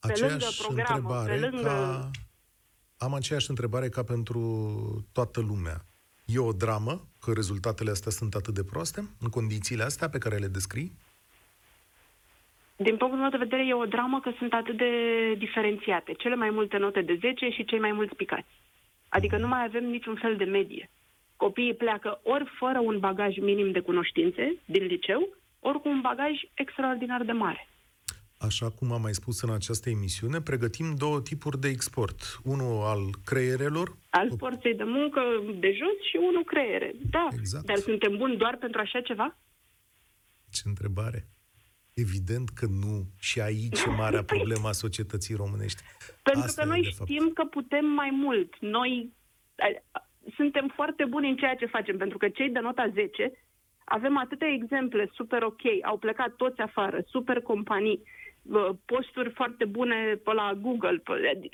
[0.00, 2.10] pe lângă aceeași programul, întrebare pe lângă- ca...
[2.98, 4.40] Am aceeași întrebare ca pentru
[5.12, 5.76] toată lumea.
[6.26, 10.36] E o dramă că rezultatele astea sunt atât de proaste în condițiile astea pe care
[10.36, 10.92] le descrii?
[12.76, 14.90] Din punctul meu de vedere, e o dramă că sunt atât de
[15.38, 16.12] diferențiate.
[16.12, 18.48] Cele mai multe note de 10 și cei mai mulți picați.
[19.08, 20.90] Adică nu mai avem niciun fel de medie.
[21.36, 25.28] Copiii pleacă ori fără un bagaj minim de cunoștințe din liceu,
[25.60, 27.68] ori cu un bagaj extraordinar de mare.
[28.38, 32.40] Așa cum am mai spus în această emisiune, pregătim două tipuri de export.
[32.44, 35.20] Unul al creierelor, Al forței de muncă
[35.60, 36.94] de jos și unul creiere.
[37.10, 37.66] Da, Exact.
[37.66, 39.36] dar suntem buni doar pentru așa ceva?
[40.50, 41.28] ce întrebare?
[41.94, 43.04] Evident că nu.
[43.18, 45.82] Și aici e marea problemă a societății românești.
[46.22, 47.10] Pentru Asta că e, noi de fapt.
[47.10, 48.54] știm că putem mai mult.
[48.60, 49.12] Noi
[49.56, 53.32] a, a, suntem foarte buni în ceea ce facem, pentru că cei de nota 10
[53.84, 58.06] avem atâtea exemple super ok, au plecat toți afară, super companii, bă,
[58.84, 60.96] posturi foarte bune pe la Google.
[61.04, 61.48] Pe,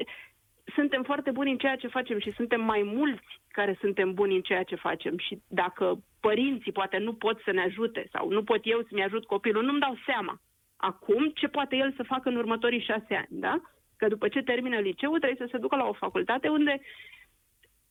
[0.75, 4.43] suntem foarte buni în ceea ce facem și suntem mai mulți care suntem buni în
[4.43, 5.19] ceea ce facem.
[5.19, 9.25] Și dacă părinții poate nu pot să ne ajute sau nu pot eu să-mi ajut
[9.25, 10.41] copilul, nu-mi dau seama.
[10.77, 13.61] Acum, ce poate el să facă în următorii șase ani, da?
[13.97, 16.81] Că după ce termină liceul, trebuie să se ducă la o facultate unde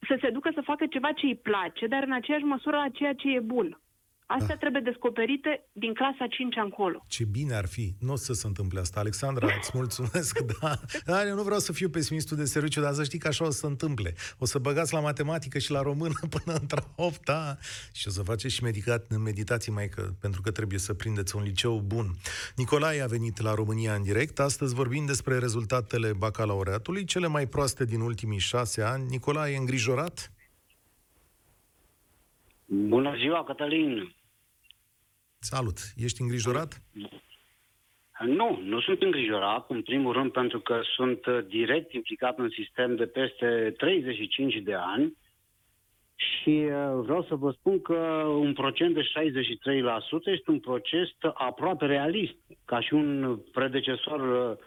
[0.08, 3.14] să se ducă să facă ceva ce îi place, dar în aceeași măsură la ceea
[3.14, 3.81] ce e bun.
[4.32, 4.54] Astea Da.
[4.54, 4.60] da.
[4.60, 7.04] trebuie descoperite din clasa 5 încolo.
[7.08, 7.96] Ce bine ar fi.
[8.00, 9.00] Nu o să se întâmple asta.
[9.00, 10.80] Alexandra, îți mulțumesc, da.
[11.06, 13.50] Dar eu nu vreau să fiu pesimistul de serviciu, dar să știi că așa o
[13.50, 14.14] să se întâmple.
[14.40, 16.14] O să băgați la matematică și la română
[16.44, 17.30] până într-a 8
[17.94, 21.44] și o să faceți și medica- meditații mai că, pentru că trebuie să prindeți un
[21.44, 22.12] liceu bun.
[22.56, 24.40] Nicolae a venit la România în direct.
[24.40, 29.06] Astăzi vorbim despre rezultatele bacalaureatului, cele mai proaste din ultimii șase ani.
[29.10, 30.32] Nicolae e îngrijorat?
[32.66, 34.16] Bună ziua, Cătălin!
[35.44, 35.78] Salut!
[35.96, 36.82] Ești îngrijorat?
[38.26, 42.96] Nu, nu sunt îngrijorat, în primul rând pentru că sunt uh, direct implicat în sistem
[42.96, 45.18] de peste 35 de ani
[46.16, 47.96] și uh, vreau să vă spun că
[48.40, 49.06] un procent de 63%
[50.26, 52.36] este un proces aproape realist.
[52.66, 54.58] Ca și un predecesor uh,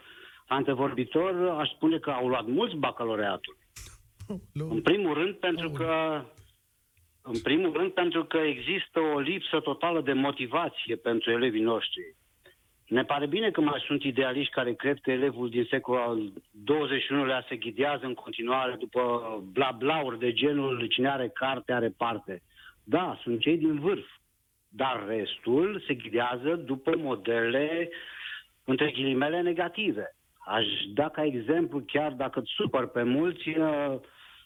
[0.46, 3.56] antevorbitor, aș spune că au luat mulți bacalaureatul.
[4.52, 6.22] În primul rând pentru că
[7.26, 12.14] în primul rând pentru că există o lipsă totală de motivație pentru elevii noștri.
[12.86, 16.32] Ne pare bine că mai sunt idealiști care cred că elevul din secolul al
[16.64, 19.02] XXI-lea se ghidează în continuare după
[19.52, 22.42] bla-blauri de genul cine are carte are parte.
[22.84, 24.06] Da, sunt cei din vârf,
[24.68, 27.90] dar restul se ghidează după modele
[28.64, 30.16] între ghilimele negative.
[30.38, 33.94] Aș da ca exemplu, chiar dacă îți supăr pe mulți, uh,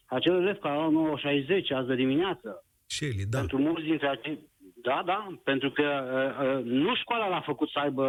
[0.06, 2.62] acel elev care a luat 960 azi de dimineață.
[2.88, 3.38] Shelly, da.
[3.38, 4.46] Pentru mulți dintre acei...
[4.82, 8.06] Da, da, pentru că uh, uh, nu școala l-a făcut să aibă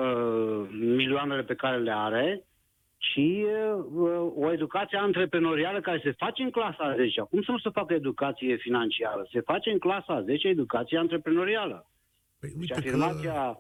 [0.72, 2.44] milioanele pe care le are,
[2.98, 7.58] ci uh, o educație antreprenorială care se face în clasa a 10 Cum să nu
[7.58, 9.28] se facă educație financiară?
[9.32, 11.89] Se face în clasa a 10 educație antreprenorială.
[12.39, 13.58] Păi, Și uite afirmația că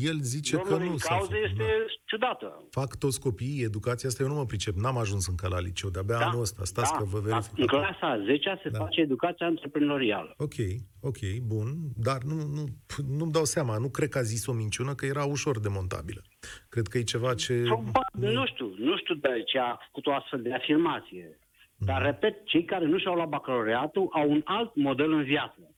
[0.00, 1.92] el zice că domnului nu în s-a cauză făcut, este da.
[2.04, 2.64] ciudată.
[2.70, 6.16] Fac toți copiii educația asta, eu nu mă pricep, n-am ajuns încă la liceu, de-abia
[6.18, 7.24] anul ăsta, stați că vă da.
[7.28, 7.58] verific.
[7.58, 8.78] În clasa a 10 se Da.
[8.78, 10.34] face educația antreprenorială.
[10.38, 10.54] Ok,
[11.00, 11.66] ok, bun,
[11.96, 12.64] dar nu, nu,
[13.08, 16.22] nu-mi dau seama, nu cred că a zis o minciună, că era ușor demontabilă.
[16.68, 17.62] Cred că e ceva ce...
[17.62, 21.38] Probabil, nu știu, nu știu de ce a făcut o astfel de afirmație.
[21.76, 22.04] Dar, Mhm.
[22.06, 25.71] repet, cei care nu și-au luat bacalaureatul au un alt model în viață.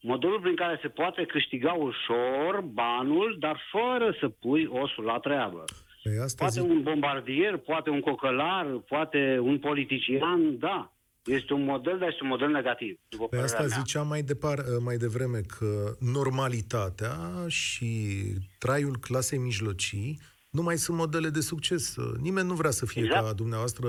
[0.00, 5.64] Modelul prin care se poate câștiga ușor banul, dar fără să pui osul la treabă.
[6.02, 10.90] Păi asta Poate zic, un bombardier, poate un cocălar, poate un politician, da.
[11.24, 12.98] Este un model, dar este un model negativ.
[13.08, 13.82] După Păi părerea asta mea.
[13.84, 17.14] ziceam mai, depar, mai devreme, că normalitatea
[17.48, 18.10] și
[18.58, 21.94] traiul clasei mijlocii nu mai sunt modele de succes.
[22.20, 23.24] Nimeni nu vrea să fie Exact.
[23.26, 23.88] ca dumneavoastră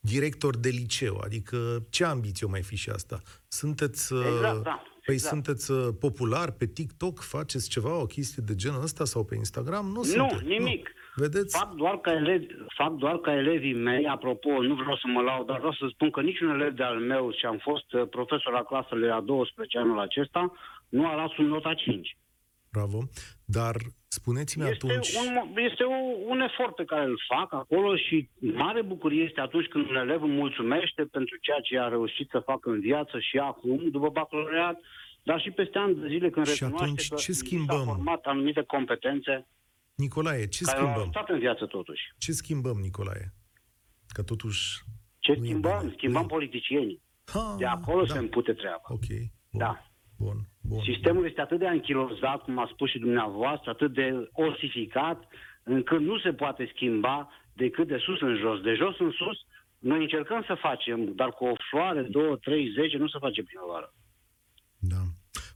[0.00, 1.20] director de liceu.
[1.24, 3.20] Adică ce ambiție o mai fi și asta?
[3.48, 5.34] Sunteți, Exact, uh, da, păi exact.
[5.34, 9.86] sunteți uh, popular pe TikTok, faceți ceva, o chestie de genul ăsta sau pe Instagram?
[9.86, 10.44] Nu, Nu, sunteți.
[10.44, 10.90] nimic.
[11.14, 11.58] Vedeți?
[11.58, 15.46] Fac doar, ca elevi, fac doar ca elevii mei, apropo, nu vreau să mă laud,
[15.46, 18.62] dar vreau să spun că niciun elev de-al meu, și am fost uh, profesor la
[18.62, 20.52] clasele a 12 anul acesta,
[20.88, 22.16] nu a luat sub nota 5.
[22.76, 22.98] Bravo.
[23.44, 23.74] Dar
[24.08, 25.08] spuneți-mi Este, atunci...
[25.22, 25.96] un, mo- este o,
[26.32, 30.22] un efort pe care îl fac acolo și mare bucurie este atunci când un elev
[30.22, 34.76] îmi mulțumește pentru ceea ce a reușit să facă în viață și acum, după bacalaureat,
[35.22, 37.84] dar și peste ani de zile când Și recunoaște atunci că ce i s-a schimbăm?
[37.84, 39.46] format anumite competențe
[39.94, 41.02] Nicolae, ce care l-au schimbăm?
[41.08, 42.02] ajutat în viață totuși.
[42.18, 43.34] Ce schimbăm, Nicolae?
[44.14, 44.82] Că totuși...
[45.18, 45.78] Ce Nu e schimbăm?
[45.80, 45.92] bine.
[45.96, 47.02] Schimbăm Nu e- politicienii.
[47.32, 48.12] Ha, De acolo da.
[48.12, 48.82] se împute treaba.
[48.88, 49.06] Ok.
[49.08, 49.60] Bun.
[49.64, 49.86] Da.
[50.18, 50.36] Bun.
[50.68, 50.80] Bun.
[50.80, 55.28] Sistemul este atât de anchilozat, cum a spus și dumneavoastră, atât de osificat,
[55.62, 58.60] încât nu se poate schimba decât de sus în jos.
[58.60, 59.38] De jos în sus,
[59.78, 63.92] noi încercăm să facem, dar cu o floare, două, trei, zece, nu se face primăvară.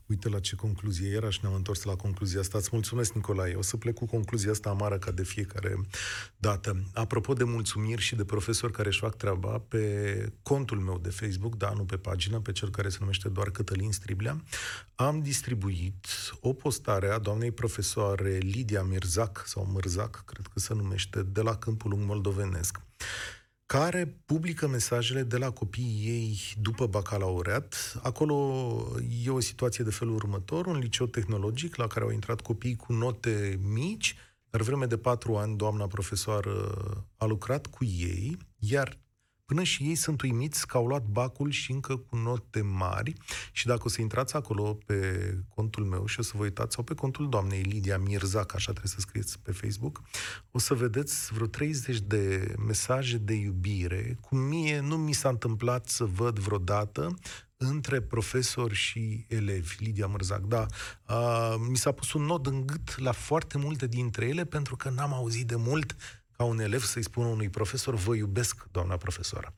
[0.09, 0.15] Da.
[0.15, 2.57] Uite la ce concluzie era și ne-am întors la concluzia asta.
[2.57, 3.55] Îți mulțumesc, Nicolae.
[3.55, 5.75] O să plec cu concluzia asta amară ca de fiecare
[6.37, 6.83] dată.
[6.93, 11.55] Apropo de mulțumiri și de profesori care își fac treaba, pe contul meu de Facebook,
[11.55, 14.43] da, nu pe pagină, pe cel care se numește doar Cătălin Striblea,
[14.95, 16.07] am distribuit
[16.39, 21.55] o postare a doamnei profesoare Lidia Mirzac, sau Mârzac, cred că se numește, de la
[21.55, 22.81] Câmpul Lung Moldovenesc
[23.77, 27.99] care publică mesajele de la copiii ei după bacalaureat.
[28.03, 28.35] Acolo
[29.25, 32.93] e o situație de felul următor, un liceu tehnologic la care au intrat copii cu
[32.93, 34.15] note mici,
[34.49, 36.53] dar vreme de patru ani doamna profesoară
[37.17, 38.97] a lucrat cu ei, iar
[39.49, 43.13] Până și ei sunt uimiți că au luat bacul și încă cu note mari
[43.51, 46.83] și dacă o să intrați acolo pe contul meu și o să vă uitați sau
[46.83, 50.01] pe contul doamnei Lidia Mirzac, așa trebuie să scrieți pe Facebook,
[50.51, 54.17] o să vedeți vreo 30 de mesaje de iubire.
[54.21, 57.15] Cu mie nu mi s-a întâmplat să văd vreodată
[57.57, 60.65] între profesori și elevi, Lidia Mărzac, da.
[61.09, 64.89] Uh, mi s-a pus un nod în gât la foarte multe dintre ele pentru că
[64.89, 65.95] n-am auzit de mult
[66.39, 69.53] ca un elev să-i spună unui profesor, vă iubesc, doamna profesoară.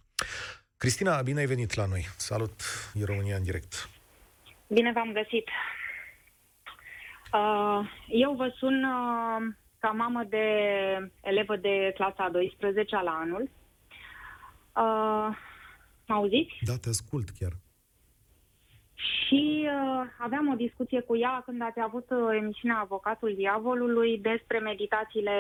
[0.78, 2.04] Cristina, bine ai venit la noi.
[2.18, 2.62] Salut,
[2.94, 3.90] e România în direct.
[4.68, 5.48] Bine v-am găsit.
[7.34, 10.46] Uh, Eu vă sun uh, ca mamă de
[11.22, 13.42] elevă de clasa a 12 la anul.
[13.42, 15.38] Uh,
[16.08, 16.54] Mă auziți?
[16.62, 17.52] Da, te ascult chiar.
[18.94, 24.60] Și uh, aveam o discuție cu ea când ați avut uh, emisiunea Avocatul Diavolului despre
[24.60, 25.38] meditațiile,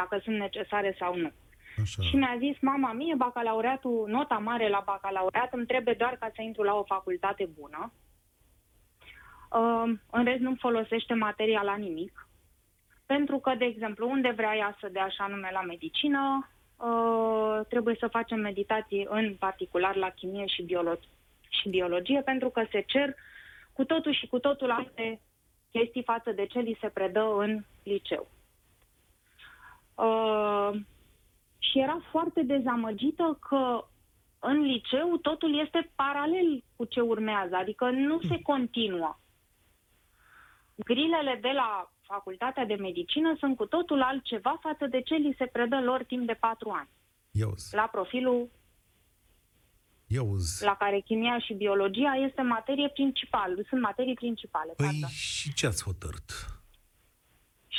[0.00, 1.30] dacă sunt necesare sau nu.
[1.82, 2.02] Așa.
[2.02, 6.42] Și mi-a zis, mama mie, bacalaureatul, nota mare la bacalaureat îmi trebuie doar ca să
[6.42, 7.92] intru la o facultate bună.
[9.50, 12.28] Uh, în rest nu folosește materia la nimic.
[13.06, 17.96] Pentru că, de exemplu, unde vrea ea să dea așa nume la medicină, uh, trebuie
[17.98, 21.08] să facem meditații în particular la chimie și, biolo-
[21.48, 23.14] și biologie, pentru că se cer
[23.72, 25.20] cu totul și cu totul alte
[25.70, 28.28] chestii față de ce li se predă în liceu.
[29.98, 30.80] Uh,
[31.58, 33.84] și era foarte dezamăgită că
[34.38, 39.18] în liceu totul este paralel cu ce urmează, adică nu se continuă.
[40.74, 45.44] Grilele de la facultatea de medicină sunt cu totul altceva față de ce li se
[45.46, 46.88] predă lor timp de patru ani,
[47.30, 48.50] Iauzi, la profilul
[50.06, 50.64] iauzi.
[50.64, 54.72] la care chimia și biologia este materie principală, sunt materii principale.
[54.76, 55.08] Păi pardon.
[55.08, 56.57] și ce ați hotărât?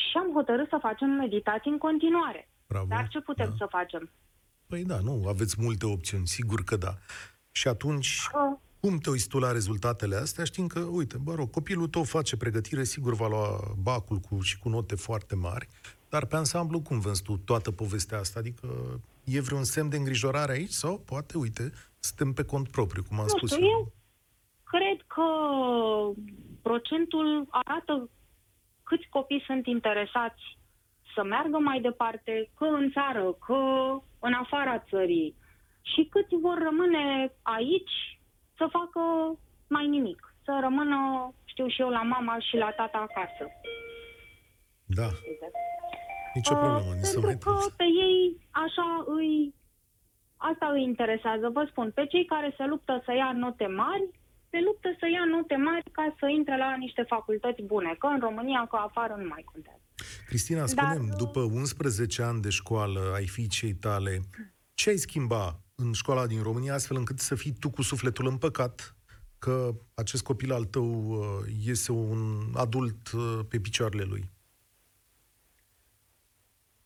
[0.09, 2.49] Și am hotărât să facem meditații în continuare.
[2.67, 2.85] Bravo.
[2.89, 3.55] Dar ce putem da.
[3.57, 4.09] să facem?
[4.67, 6.93] Păi da, nu, aveți multe opțiuni, sigur că da.
[7.51, 11.49] Și atunci, Uh, cum te uiți tu la rezultatele astea, știind că, uite, bă rog,
[11.49, 15.67] copilul tău face pregătire, sigur va lua bacul cu, și cu note foarte mari,
[16.09, 18.39] dar pe ansamblu cum vezi tu toată povestea asta?
[18.39, 18.67] Adică
[19.23, 23.23] e vreun semn de îngrijorare aici sau poate, uite, suntem pe cont propriu, cum am
[23.23, 23.91] Nu spus știu, eu
[24.63, 25.23] cred că
[26.61, 28.09] procentul arată
[28.89, 30.43] câți copii sunt interesați
[31.13, 33.62] să meargă mai departe, că în țară, că
[34.19, 35.36] în afara țării
[35.82, 37.97] și câți vor rămâne aici
[38.58, 39.02] să facă
[39.67, 40.97] mai nimic, să rămână,
[41.45, 43.45] știu și eu, la mama și la tata acasă.
[44.86, 45.08] Da.
[46.34, 49.54] Nicio problemă, Uh, nici să pentru mai că pe ei așa îi
[50.38, 51.49] asta îi interesează.
[51.49, 54.18] Vă spun, pe cei care se luptă să ia note mari,
[54.49, 58.19] se luptă să ia note mari ca să intre la niște facultăți bune, că în
[58.19, 59.81] România, că afară nu mai contează.
[60.27, 64.19] Cristina, Dar, spune uh, după 11 ani de școală ai fiicei tale,
[64.73, 68.95] ce ai schimba în școala din România astfel încât să fii tu cu sufletul împăcat
[69.39, 71.19] că acest copil al tău uh,
[71.65, 74.29] iese un adult uh, pe picioarele lui?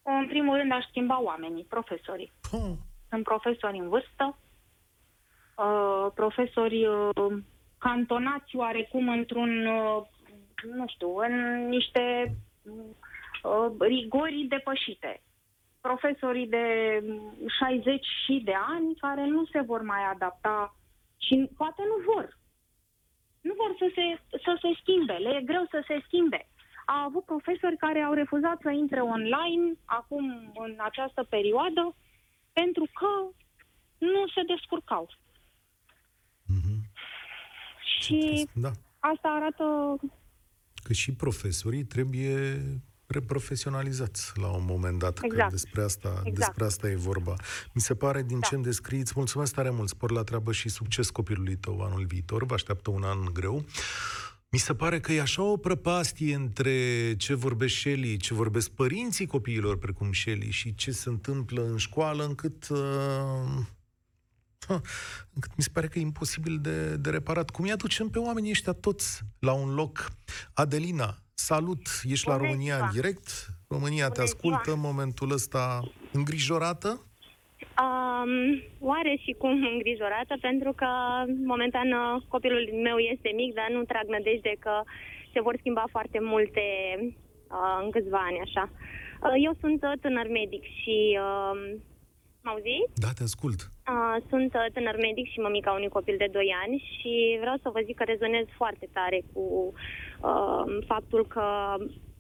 [0.02, 2.32] În primul rând aș schimba oamenii, profesorii.
[2.52, 2.72] Oh,
[3.10, 4.38] Sunt profesori în vârstă,
[5.58, 7.38] uh, profesori uh,
[7.84, 10.02] cantonați oarecum într-un, uh,
[10.76, 15.22] nu știu, în niște uh, rigori depășite.
[15.82, 16.66] Profesorii de
[17.60, 20.76] 60 și de ani care nu se vor mai adapta
[21.18, 22.38] și poate nu vor.
[23.42, 26.48] Nu vor să se, să se schimbe, le e greu să se schimbe.
[26.86, 31.96] A avut profesori care au refuzat să intre online acum în această perioadă
[32.54, 33.12] pentru că
[33.98, 35.10] nu se descurcau.
[38.04, 38.72] Și da.
[39.00, 39.64] asta arată
[40.84, 42.62] Că și profesorii trebuie
[43.08, 45.52] reprofesionalizați la un moment dat, că Exact.
[45.52, 46.36] despre asta, Exact.
[46.38, 47.36] despre asta e vorba.
[47.74, 48.48] Mi se pare, din Da.
[48.48, 52.06] ce îmi descrii, îți mulțumesc tare mult, spor la treabă și succes copilului tău anul
[52.06, 53.66] viitor, vă așteaptă un an greu.
[54.50, 59.26] Mi se pare că e așa o prăpastie între ce vorbesc Shelly, ce vorbesc părinții
[59.26, 63.68] copiilor precum Shelly și ce se întâmplă în școală, încât, uh, ha,
[65.36, 67.50] încât mi se pare că e imposibil de, de reparat.
[67.50, 70.08] Cum îi aducem pe oamenii ăștia toți la un loc?
[70.54, 71.82] Adelina, salut!
[72.04, 72.86] Ești la Bună România ziua!
[72.88, 73.28] în direct?
[73.68, 74.76] România te Bună ascultă ziua!
[74.76, 76.90] în momentul ăsta îngrijorată?
[77.84, 78.34] Um,
[78.80, 80.88] oare și cum îngrijorată, pentru că
[81.54, 84.82] momentan uh, copilul meu este mic, dar nu trag nădejde că
[85.34, 86.64] se vor schimba foarte multe
[87.00, 88.70] uh, în câțiva ani, așa.
[89.24, 90.98] Uh, eu sunt uh, tânăr medic și...
[91.28, 91.76] Uh,
[92.46, 93.00] M-auziți?
[93.04, 93.60] Da, te ascult.
[93.62, 97.70] Uh, sunt uh, tânăr medic și mămica unui copil de 2 ani și vreau să
[97.74, 101.46] vă zic că rezonez foarte tare cu uh, faptul că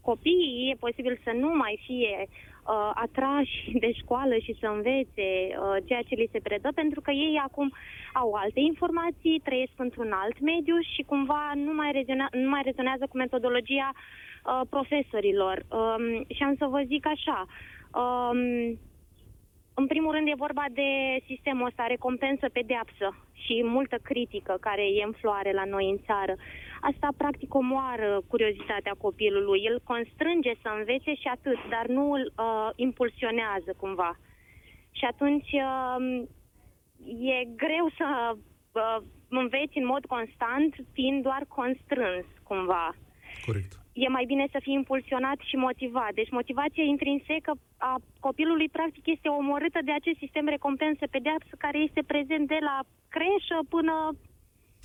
[0.01, 5.77] copiii e posibil să nu mai fie uh, atrași de școală și să învețe uh,
[5.87, 7.67] ceea ce li se predă, pentru că ei acum
[8.13, 13.05] au alte informații, trăiesc într-un alt mediu și cumva nu mai, reziona, nu mai rezonează
[13.07, 15.55] cu metodologia uh, profesorilor.
[15.79, 16.05] Um,
[16.35, 17.39] și am să vă zic așa,
[18.01, 18.39] um,
[19.73, 20.89] în primul rând e vorba de
[21.25, 26.35] sistemul ăsta, recompensă-pedeapsă și multă critică care e în floare la noi în țară.
[26.81, 29.61] Asta practic omoară curiozitatea copilului.
[29.63, 34.19] El constrânge să învețe și atât, dar nu îl uh, impulsionează cumva.
[34.91, 36.23] Și atunci uh,
[37.33, 38.97] e greu să uh,
[39.29, 42.95] înveți în mod constant, fiind doar constrâns cumva
[43.45, 43.82] Corect.
[43.93, 46.13] E mai bine să fii impulsionat și motivat.
[46.13, 52.47] Deci motivația intrinsecă a copilului practic este omorâtă de acest sistem recompensă-pedeapsă care este prezent
[52.47, 52.79] de la
[53.09, 53.95] creșă până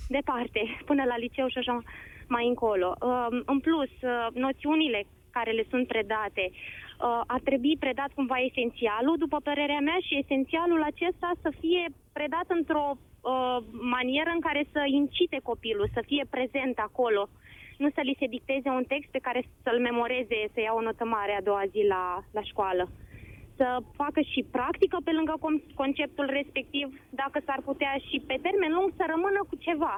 [0.07, 1.81] departe, până la liceu și așa
[2.27, 2.95] mai încolo.
[3.01, 9.15] Um, În plus, uh, noțiunile care le sunt predate uh, ar trebui predat cumva esențialul,
[9.17, 13.57] după părerea mea, și esențialul acesta să fie predat într-o uh,
[13.95, 17.29] manieră în care să incite copilul, să fie prezent acolo
[17.81, 21.05] nu să li se dicteze un text pe care să-l memoreze, să ia o notă
[21.05, 22.03] mare a doua zi la,
[22.37, 22.83] la școală.
[23.57, 23.67] Să
[24.01, 28.93] facă și practică pe lângă com- conceptul respectiv, dacă s-ar putea și pe termen lung
[28.97, 29.95] să rămână cu ceva.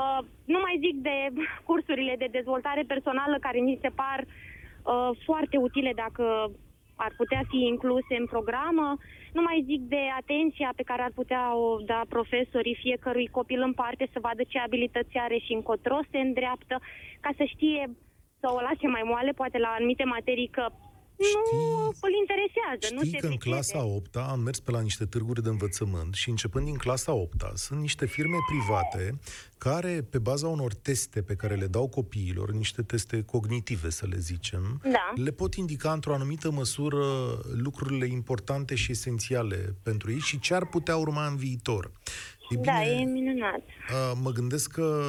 [0.00, 1.16] Uh, nu mai zic de
[1.68, 6.50] cursurile de dezvoltare personală care mi se par uh, foarte utile dacă
[6.96, 8.96] ar putea fi incluse în programă.
[9.32, 13.72] Nu mai zic de atenția pe care ar putea o da profesorii fiecărui copil în
[13.72, 16.80] parte să vadă ce abilități are și încotro se îndreaptă,
[17.20, 17.90] ca să știe
[18.40, 20.66] să o lase mai moale, poate la anumite materii că
[21.18, 23.50] nu îl interesează, nu Știi se că în pricede.
[23.50, 27.42] clasa 8 am mers pe la niște târguri de învățământ și începând din clasa 8
[27.54, 29.18] sunt niște firme private
[29.58, 34.18] care, pe baza unor teste pe care le dau copiilor, niște teste cognitive, să le
[34.18, 35.12] zicem, Da.
[35.22, 37.04] le pot indica într-o anumită măsură
[37.52, 41.90] lucrurile importante și esențiale pentru ei și ce ar putea urma în viitor.
[42.50, 43.58] E bine, Da, e minunat.
[43.90, 45.02] Uh, Mă gândesc că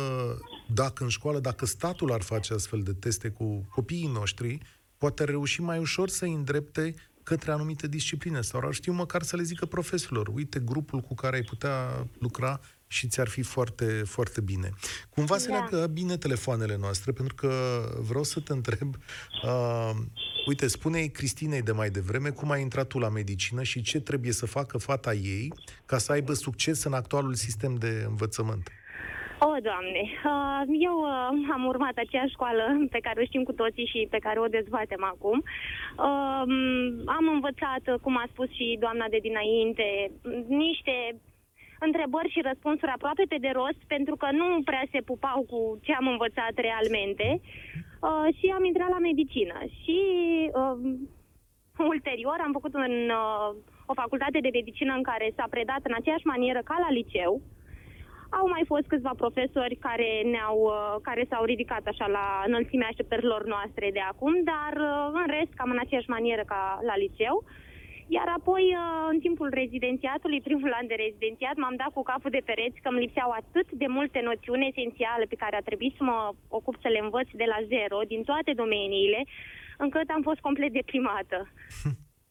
[0.74, 4.58] dacă în școală, dacă statul ar face astfel de teste cu copiii noștri,
[4.98, 9.36] poate reuși mai ușor să îi îndrepte către anumite discipline sau ar știu măcar să
[9.36, 14.42] le zică profesorilor, uite grupul cu care ai putea lucra și ți-ar fi foarte, foarte
[14.42, 14.74] bine.
[15.10, 15.54] Cumva se Da.
[15.54, 17.52] leagă bine telefoanele noastre, pentru că
[18.00, 18.96] vreau să te întreb,
[19.44, 19.92] uh,
[20.48, 24.32] uite, spune-i Cristinei de mai devreme cum ai intrat tu la medicină și ce trebuie
[24.32, 25.54] să facă fata ei
[25.86, 28.70] ca să aibă succes în actualul sistem de învățămănt.
[29.48, 31.12] O, Doamne, uh, eu uh,
[31.56, 32.64] am urmat aceeași școală
[32.96, 35.38] pe care o știm cu toții și pe care o dezbatem acum.
[36.08, 36.46] Uh,
[37.18, 40.12] Am învățat, uh, cum a spus și doamna de dinainte,
[40.48, 40.96] niște
[41.80, 45.94] întrebări și răspunsuri aproape pe de rost, pentru că nu prea se pupau cu ce
[45.94, 49.58] am învățat realmente uh, și am intrat la medicină.
[49.82, 50.00] Și
[50.62, 50.78] uh,
[51.94, 53.50] ulterior am făcut un, uh,
[53.86, 57.42] o facultate de medicină în care s-a predat în aceeași manieră ca la liceu,
[58.30, 63.46] au mai fost câțiva profesori care, ne-au, uh, care s-au ridicat așa la înălțimea așteptărilor
[63.46, 67.44] noastre de acum, dar uh, în rest cam în aceeași manieră ca la liceu.
[68.08, 72.46] Iar apoi, uh, în timpul rezidențiatului, primul an de rezidențiat, m-am dat cu capul de
[72.46, 76.32] pereți că îmi lipseau atât de multe noțiuni esențiale pe care a trebuit să mă
[76.48, 79.22] ocup să le învăț de la zero, din toate domeniile,
[79.78, 81.38] încât am fost complet deprimată.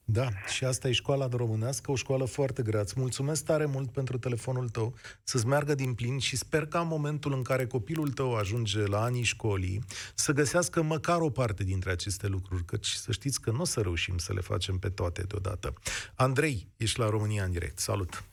[0.07, 2.81] Da, și asta e școala de românească, o școală foarte grea.
[2.81, 6.89] Îți mulțumesc tare mult pentru telefonul tău, să-ți meargă din plin și sper ca în
[6.89, 9.81] momentul în care copilul tău ajunge la anii școlii
[10.15, 13.81] să găsească măcar o parte dintre aceste lucruri, căci să știți că nu o să
[13.81, 15.73] reușim să le facem pe toate deodată.
[16.17, 17.79] Andrei, ești la România în direct.
[17.79, 18.25] Salut!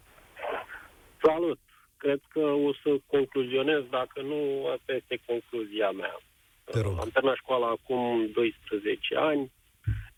[1.23, 1.59] Salut!
[1.97, 6.19] Cred că o să concluzionez, dacă nu, asta este concluzia mea.
[6.63, 6.99] Te rog.
[6.99, 9.51] Am terminat școala acum 12 ani,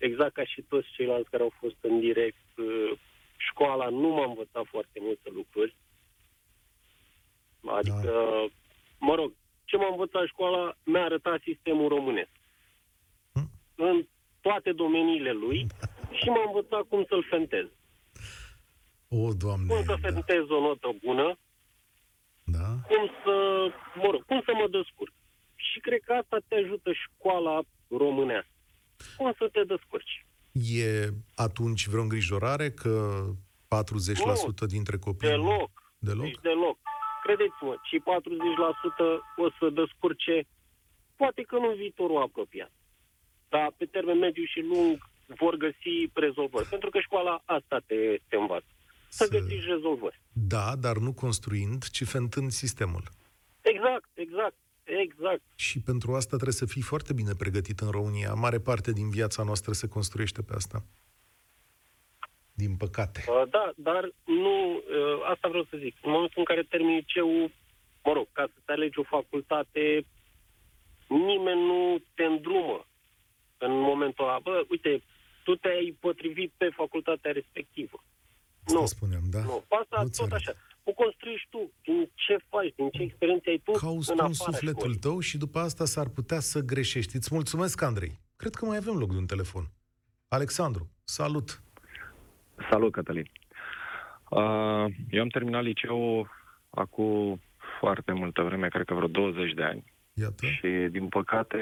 [0.03, 2.47] exact ca și toți ceilalți care au fost în direct.
[2.57, 2.91] uh,
[3.37, 5.75] Școala nu m-a învățat foarte multe lucruri.
[7.65, 8.11] Adică,
[8.99, 9.33] mă rog,
[9.65, 12.29] ce m-a învățat școala mi-a arătat sistemul românesc.
[13.75, 14.07] În
[14.41, 15.67] toate domeniile lui
[16.11, 17.65] și m-a învățat cum să-l fentez.
[19.09, 21.37] O, Doamne, Cum să fentez o notă bună,
[22.43, 22.67] da?
[22.87, 25.13] cum să, mă rog, cum să mă descurc.
[25.55, 28.52] Și cred că asta te ajută școala românească.
[29.17, 30.25] Cum să te descurci.
[30.51, 33.23] E atunci vreo îngrijorare că
[34.65, 35.27] 40% dintre copii...
[35.29, 35.71] Deloc.
[35.99, 36.23] Deloc?
[36.25, 36.77] Deci deloc.
[37.23, 38.03] Credeți-mă, și 40%
[39.35, 40.47] o să descurce,
[41.15, 42.71] poate că nu în viitorul apropiat.
[43.49, 46.67] Dar pe termen mediu și lung vor găsi rezolvări.
[46.69, 47.95] Pentru că școala asta te,
[48.27, 48.65] te învață.
[49.09, 50.21] Să Să- găsiți rezolvări.
[50.33, 53.03] Da, dar nu construind, ci fentând sistemul.
[53.61, 55.41] Exact, exact, exact.
[55.55, 58.33] Și pentru asta trebuie să fii foarte bine pregătit în România.
[58.33, 60.83] Mare parte din viața noastră se construiește pe asta.
[62.53, 63.23] Din păcate.
[63.27, 64.83] Uh, Da, dar nu, uh,
[65.31, 65.95] asta vreau să zic.
[66.01, 67.51] În momentul în care termini liceul,
[68.03, 70.05] mă rog, ca să-ți alegi o facultate,
[71.07, 72.87] nimeni nu te îndrumă
[73.57, 74.39] în momentul ăla.
[74.39, 75.01] Bă, uite,
[75.43, 78.03] tu te-ai potrivit pe facultatea respectivă.
[78.65, 79.39] Asta nu, spuneam, da?
[79.43, 79.63] nu.
[79.81, 80.47] Asta Nu-ți tot arăt.
[80.47, 80.57] așa.
[80.83, 84.31] O construiești tu, din ce faci, din ce experiențe ai tu Cauți în tu în
[84.31, 84.99] afara sufletul școlii.
[84.99, 87.15] tău și după asta s-ar putea să greșești.
[87.15, 88.19] Îți mulțumesc, Andrei.
[88.35, 89.63] Cred că mai avem loc de un telefon.
[90.27, 91.61] Alexandru, salut!
[92.69, 93.29] Salut, Cătălin.
[94.29, 96.29] Uh, eu am terminat liceul
[96.69, 97.41] acum
[97.79, 99.83] foarte multă vreme, cred că vreo 20 de ani.
[100.13, 100.45] Iată.
[100.45, 101.57] Și, din păcate,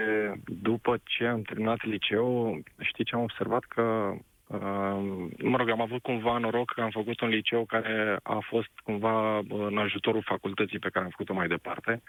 [0.45, 3.63] după ce am terminat liceu, știi ce am observat?
[3.63, 4.19] Că, uh,
[5.37, 9.37] mă rog, am avut cumva noroc că am făcut un liceu care a fost cumva
[9.49, 12.01] în ajutorul facultății pe care am făcut-o mai departe.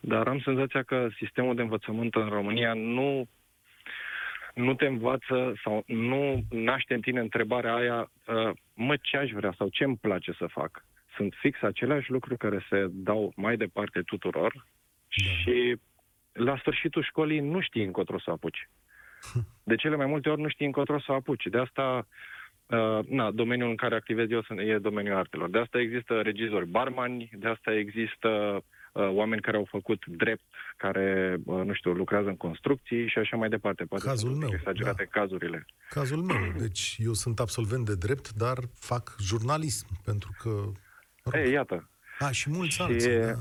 [0.00, 3.28] Dar am senzația că sistemul de învățământ în România nu
[4.54, 9.54] nu te învață sau nu naște în tine întrebarea aia, uh, mă, ce aș vrea
[9.56, 10.84] sau ce îmi place să fac.
[11.16, 14.66] Sunt fix aceleași lucruri care se dau mai departe tuturor
[15.08, 15.76] și
[16.32, 18.68] la sfârșitul școlii nu știi încotro să apuci.
[19.62, 21.46] De cele mai multe ori nu știi încotro să apuci.
[21.50, 22.06] De asta,
[22.66, 25.50] uh, na, domeniul în care activez eu sunt- e domeniul artelor.
[25.50, 28.28] De asta există regizori barmani, de asta există
[28.92, 30.42] uh, oameni care au făcut drept,
[30.76, 33.84] care, uh, nu știu, lucrează în construcții și așa mai departe.
[33.84, 35.66] Poate Cazul sunt un pic meu, exagerate cazurile.
[35.90, 36.52] Cazul meu.
[36.58, 40.50] Deci eu sunt absolvent de drept, dar fac jurnalism, pentru că...
[41.38, 41.88] Ei, iată.
[42.18, 43.34] A, și mulți Și, alții, da.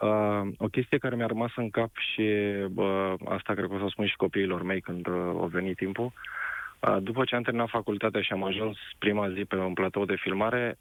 [0.00, 2.20] Uh, o chestie care mi-a rămas în cap și
[2.74, 5.76] uh, asta cred că o să o spun și copiilor mei când uh, au venit
[5.76, 6.12] timpul.
[6.80, 10.16] Uh, după ce am terminat facultatea și am ajuns prima zi pe un platou de
[10.16, 10.78] filmare,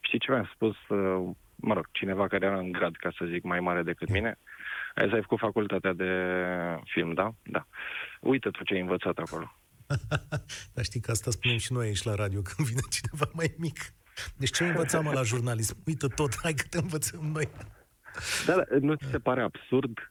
[0.00, 3.42] știi ce mi-a spus, uh, mă rog, cineva care era în grad, ca să zic,
[3.42, 4.38] mai mare decât mine?
[4.94, 6.10] Ai ai făcut facultatea de
[6.84, 7.34] film, da?
[7.42, 7.66] Da.
[8.20, 9.56] Uite tu ce ai învățat acolo.
[10.74, 13.78] Dar știi că asta spunem și noi aici la radio când vine cineva mai mic.
[14.36, 15.76] Deci ce învățam mă la jurnalism?
[15.86, 17.48] Uită tot, hai că te învățăm noi.
[18.46, 20.10] Da, dar nu ți se pare absurd?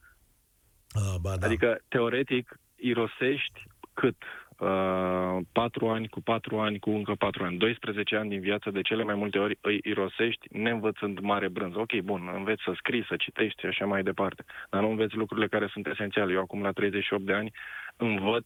[0.92, 1.46] A, ba, da.
[1.46, 4.16] Adică, teoretic, irosești cât?
[4.60, 8.82] Uh, patru ani cu patru ani cu încă patru ani, 12 ani din viață, de
[8.82, 11.80] cele mai multe ori îi irosești neînvățând mare brânză.
[11.80, 15.48] Ok, bun, înveți să scrii, să citești și așa mai departe, dar nu înveți lucrurile
[15.48, 16.34] care sunt esențiale.
[16.34, 17.52] Eu acum la 38 de ani
[17.96, 18.46] învăț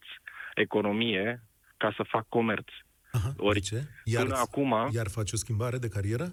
[0.54, 1.42] economie
[1.76, 2.68] ca să fac comerț.
[3.10, 3.82] Aha, Ori, de ce?
[4.04, 6.32] Iar, până acum- iar faci o schimbare de carieră?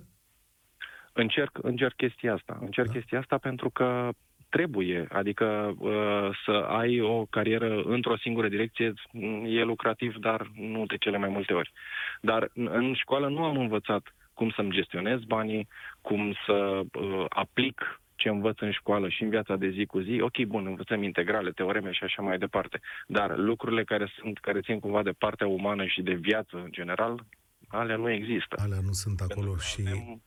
[1.21, 2.57] Încerc, încerc chestia asta.
[2.61, 2.93] Încerc Da.
[2.93, 4.09] chestia asta pentru că
[4.49, 10.85] trebuie, adică uh, să ai o carieră într-o singură direcție m, e lucrativ, dar nu
[10.85, 11.71] de cele mai multe ori.
[12.21, 15.67] Dar în- în școală nu am învățat cum să-mi gestionez banii,
[16.01, 20.19] cum să uh, aplic ce învăț în școală și în viața de zi cu zi,
[20.21, 24.79] ok, bun, învățăm integrale, teoreme și așa mai departe, dar lucrurile care sunt, care țin
[24.79, 27.23] cumva de partea umană și de viață în general,
[27.67, 28.55] alea nu există.
[28.59, 29.81] Alea nu sunt acolo Pentru că și...
[29.87, 30.21] avem-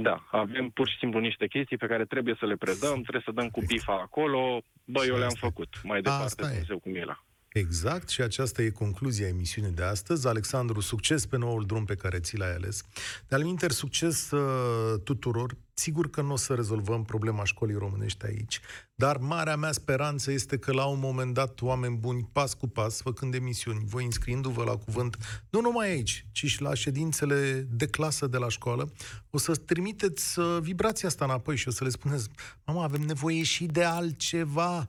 [0.00, 3.32] Da, avem pur și simplu niște chestii pe care trebuie să le predăm, trebuie să
[3.32, 5.48] dăm cu bifa acolo, bă, eu le-am Asta e.
[5.48, 6.48] făcut, mai departe Asta e.
[6.48, 7.22] Dumnezeu cum e la.
[7.52, 10.26] Exact, și aceasta e concluzia emisiunii de astăzi.
[10.26, 12.82] Alexandru, succes pe noul drum pe care ți l-ai ales.
[13.28, 15.56] De-al minter, succes uh, tuturor.
[15.74, 18.60] Sigur că nu o să rezolvăm problema școlii românești aici,
[18.94, 23.00] dar marea mea speranță este că la un moment dat, oameni buni, pas cu pas,
[23.00, 25.16] făcând emisiuni, voi înscriindu-vă la cuvânt,
[25.50, 28.92] nu numai aici, ci și la ședințele de clasă de la școală,
[29.30, 32.28] o să trimiteți uh, vibrația asta înapoi și o să le spuneți,
[32.64, 34.88] mama, avem nevoie și de altceva.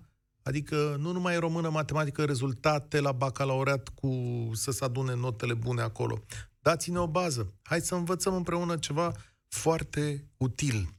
[0.49, 4.11] Adică nu numai română, matematică, rezultate la bacalaureat cu
[4.53, 6.23] să se adune notele bune acolo.
[6.59, 7.53] Dați-ne o bază.
[7.61, 9.11] Hai să învățăm împreună ceva
[9.47, 10.89] foarte util.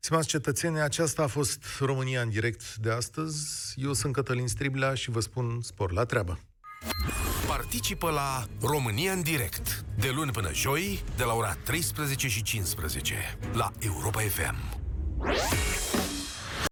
[0.00, 3.74] Stimați cetățeni, aceasta a fost România în direct de astăzi.
[3.76, 6.38] Eu sunt Cătălin Striblea și vă spun spor la treabă.
[7.46, 13.38] Participă la România în direct de luni până joi de la ora 13 și 15
[13.52, 14.80] la Europa FM.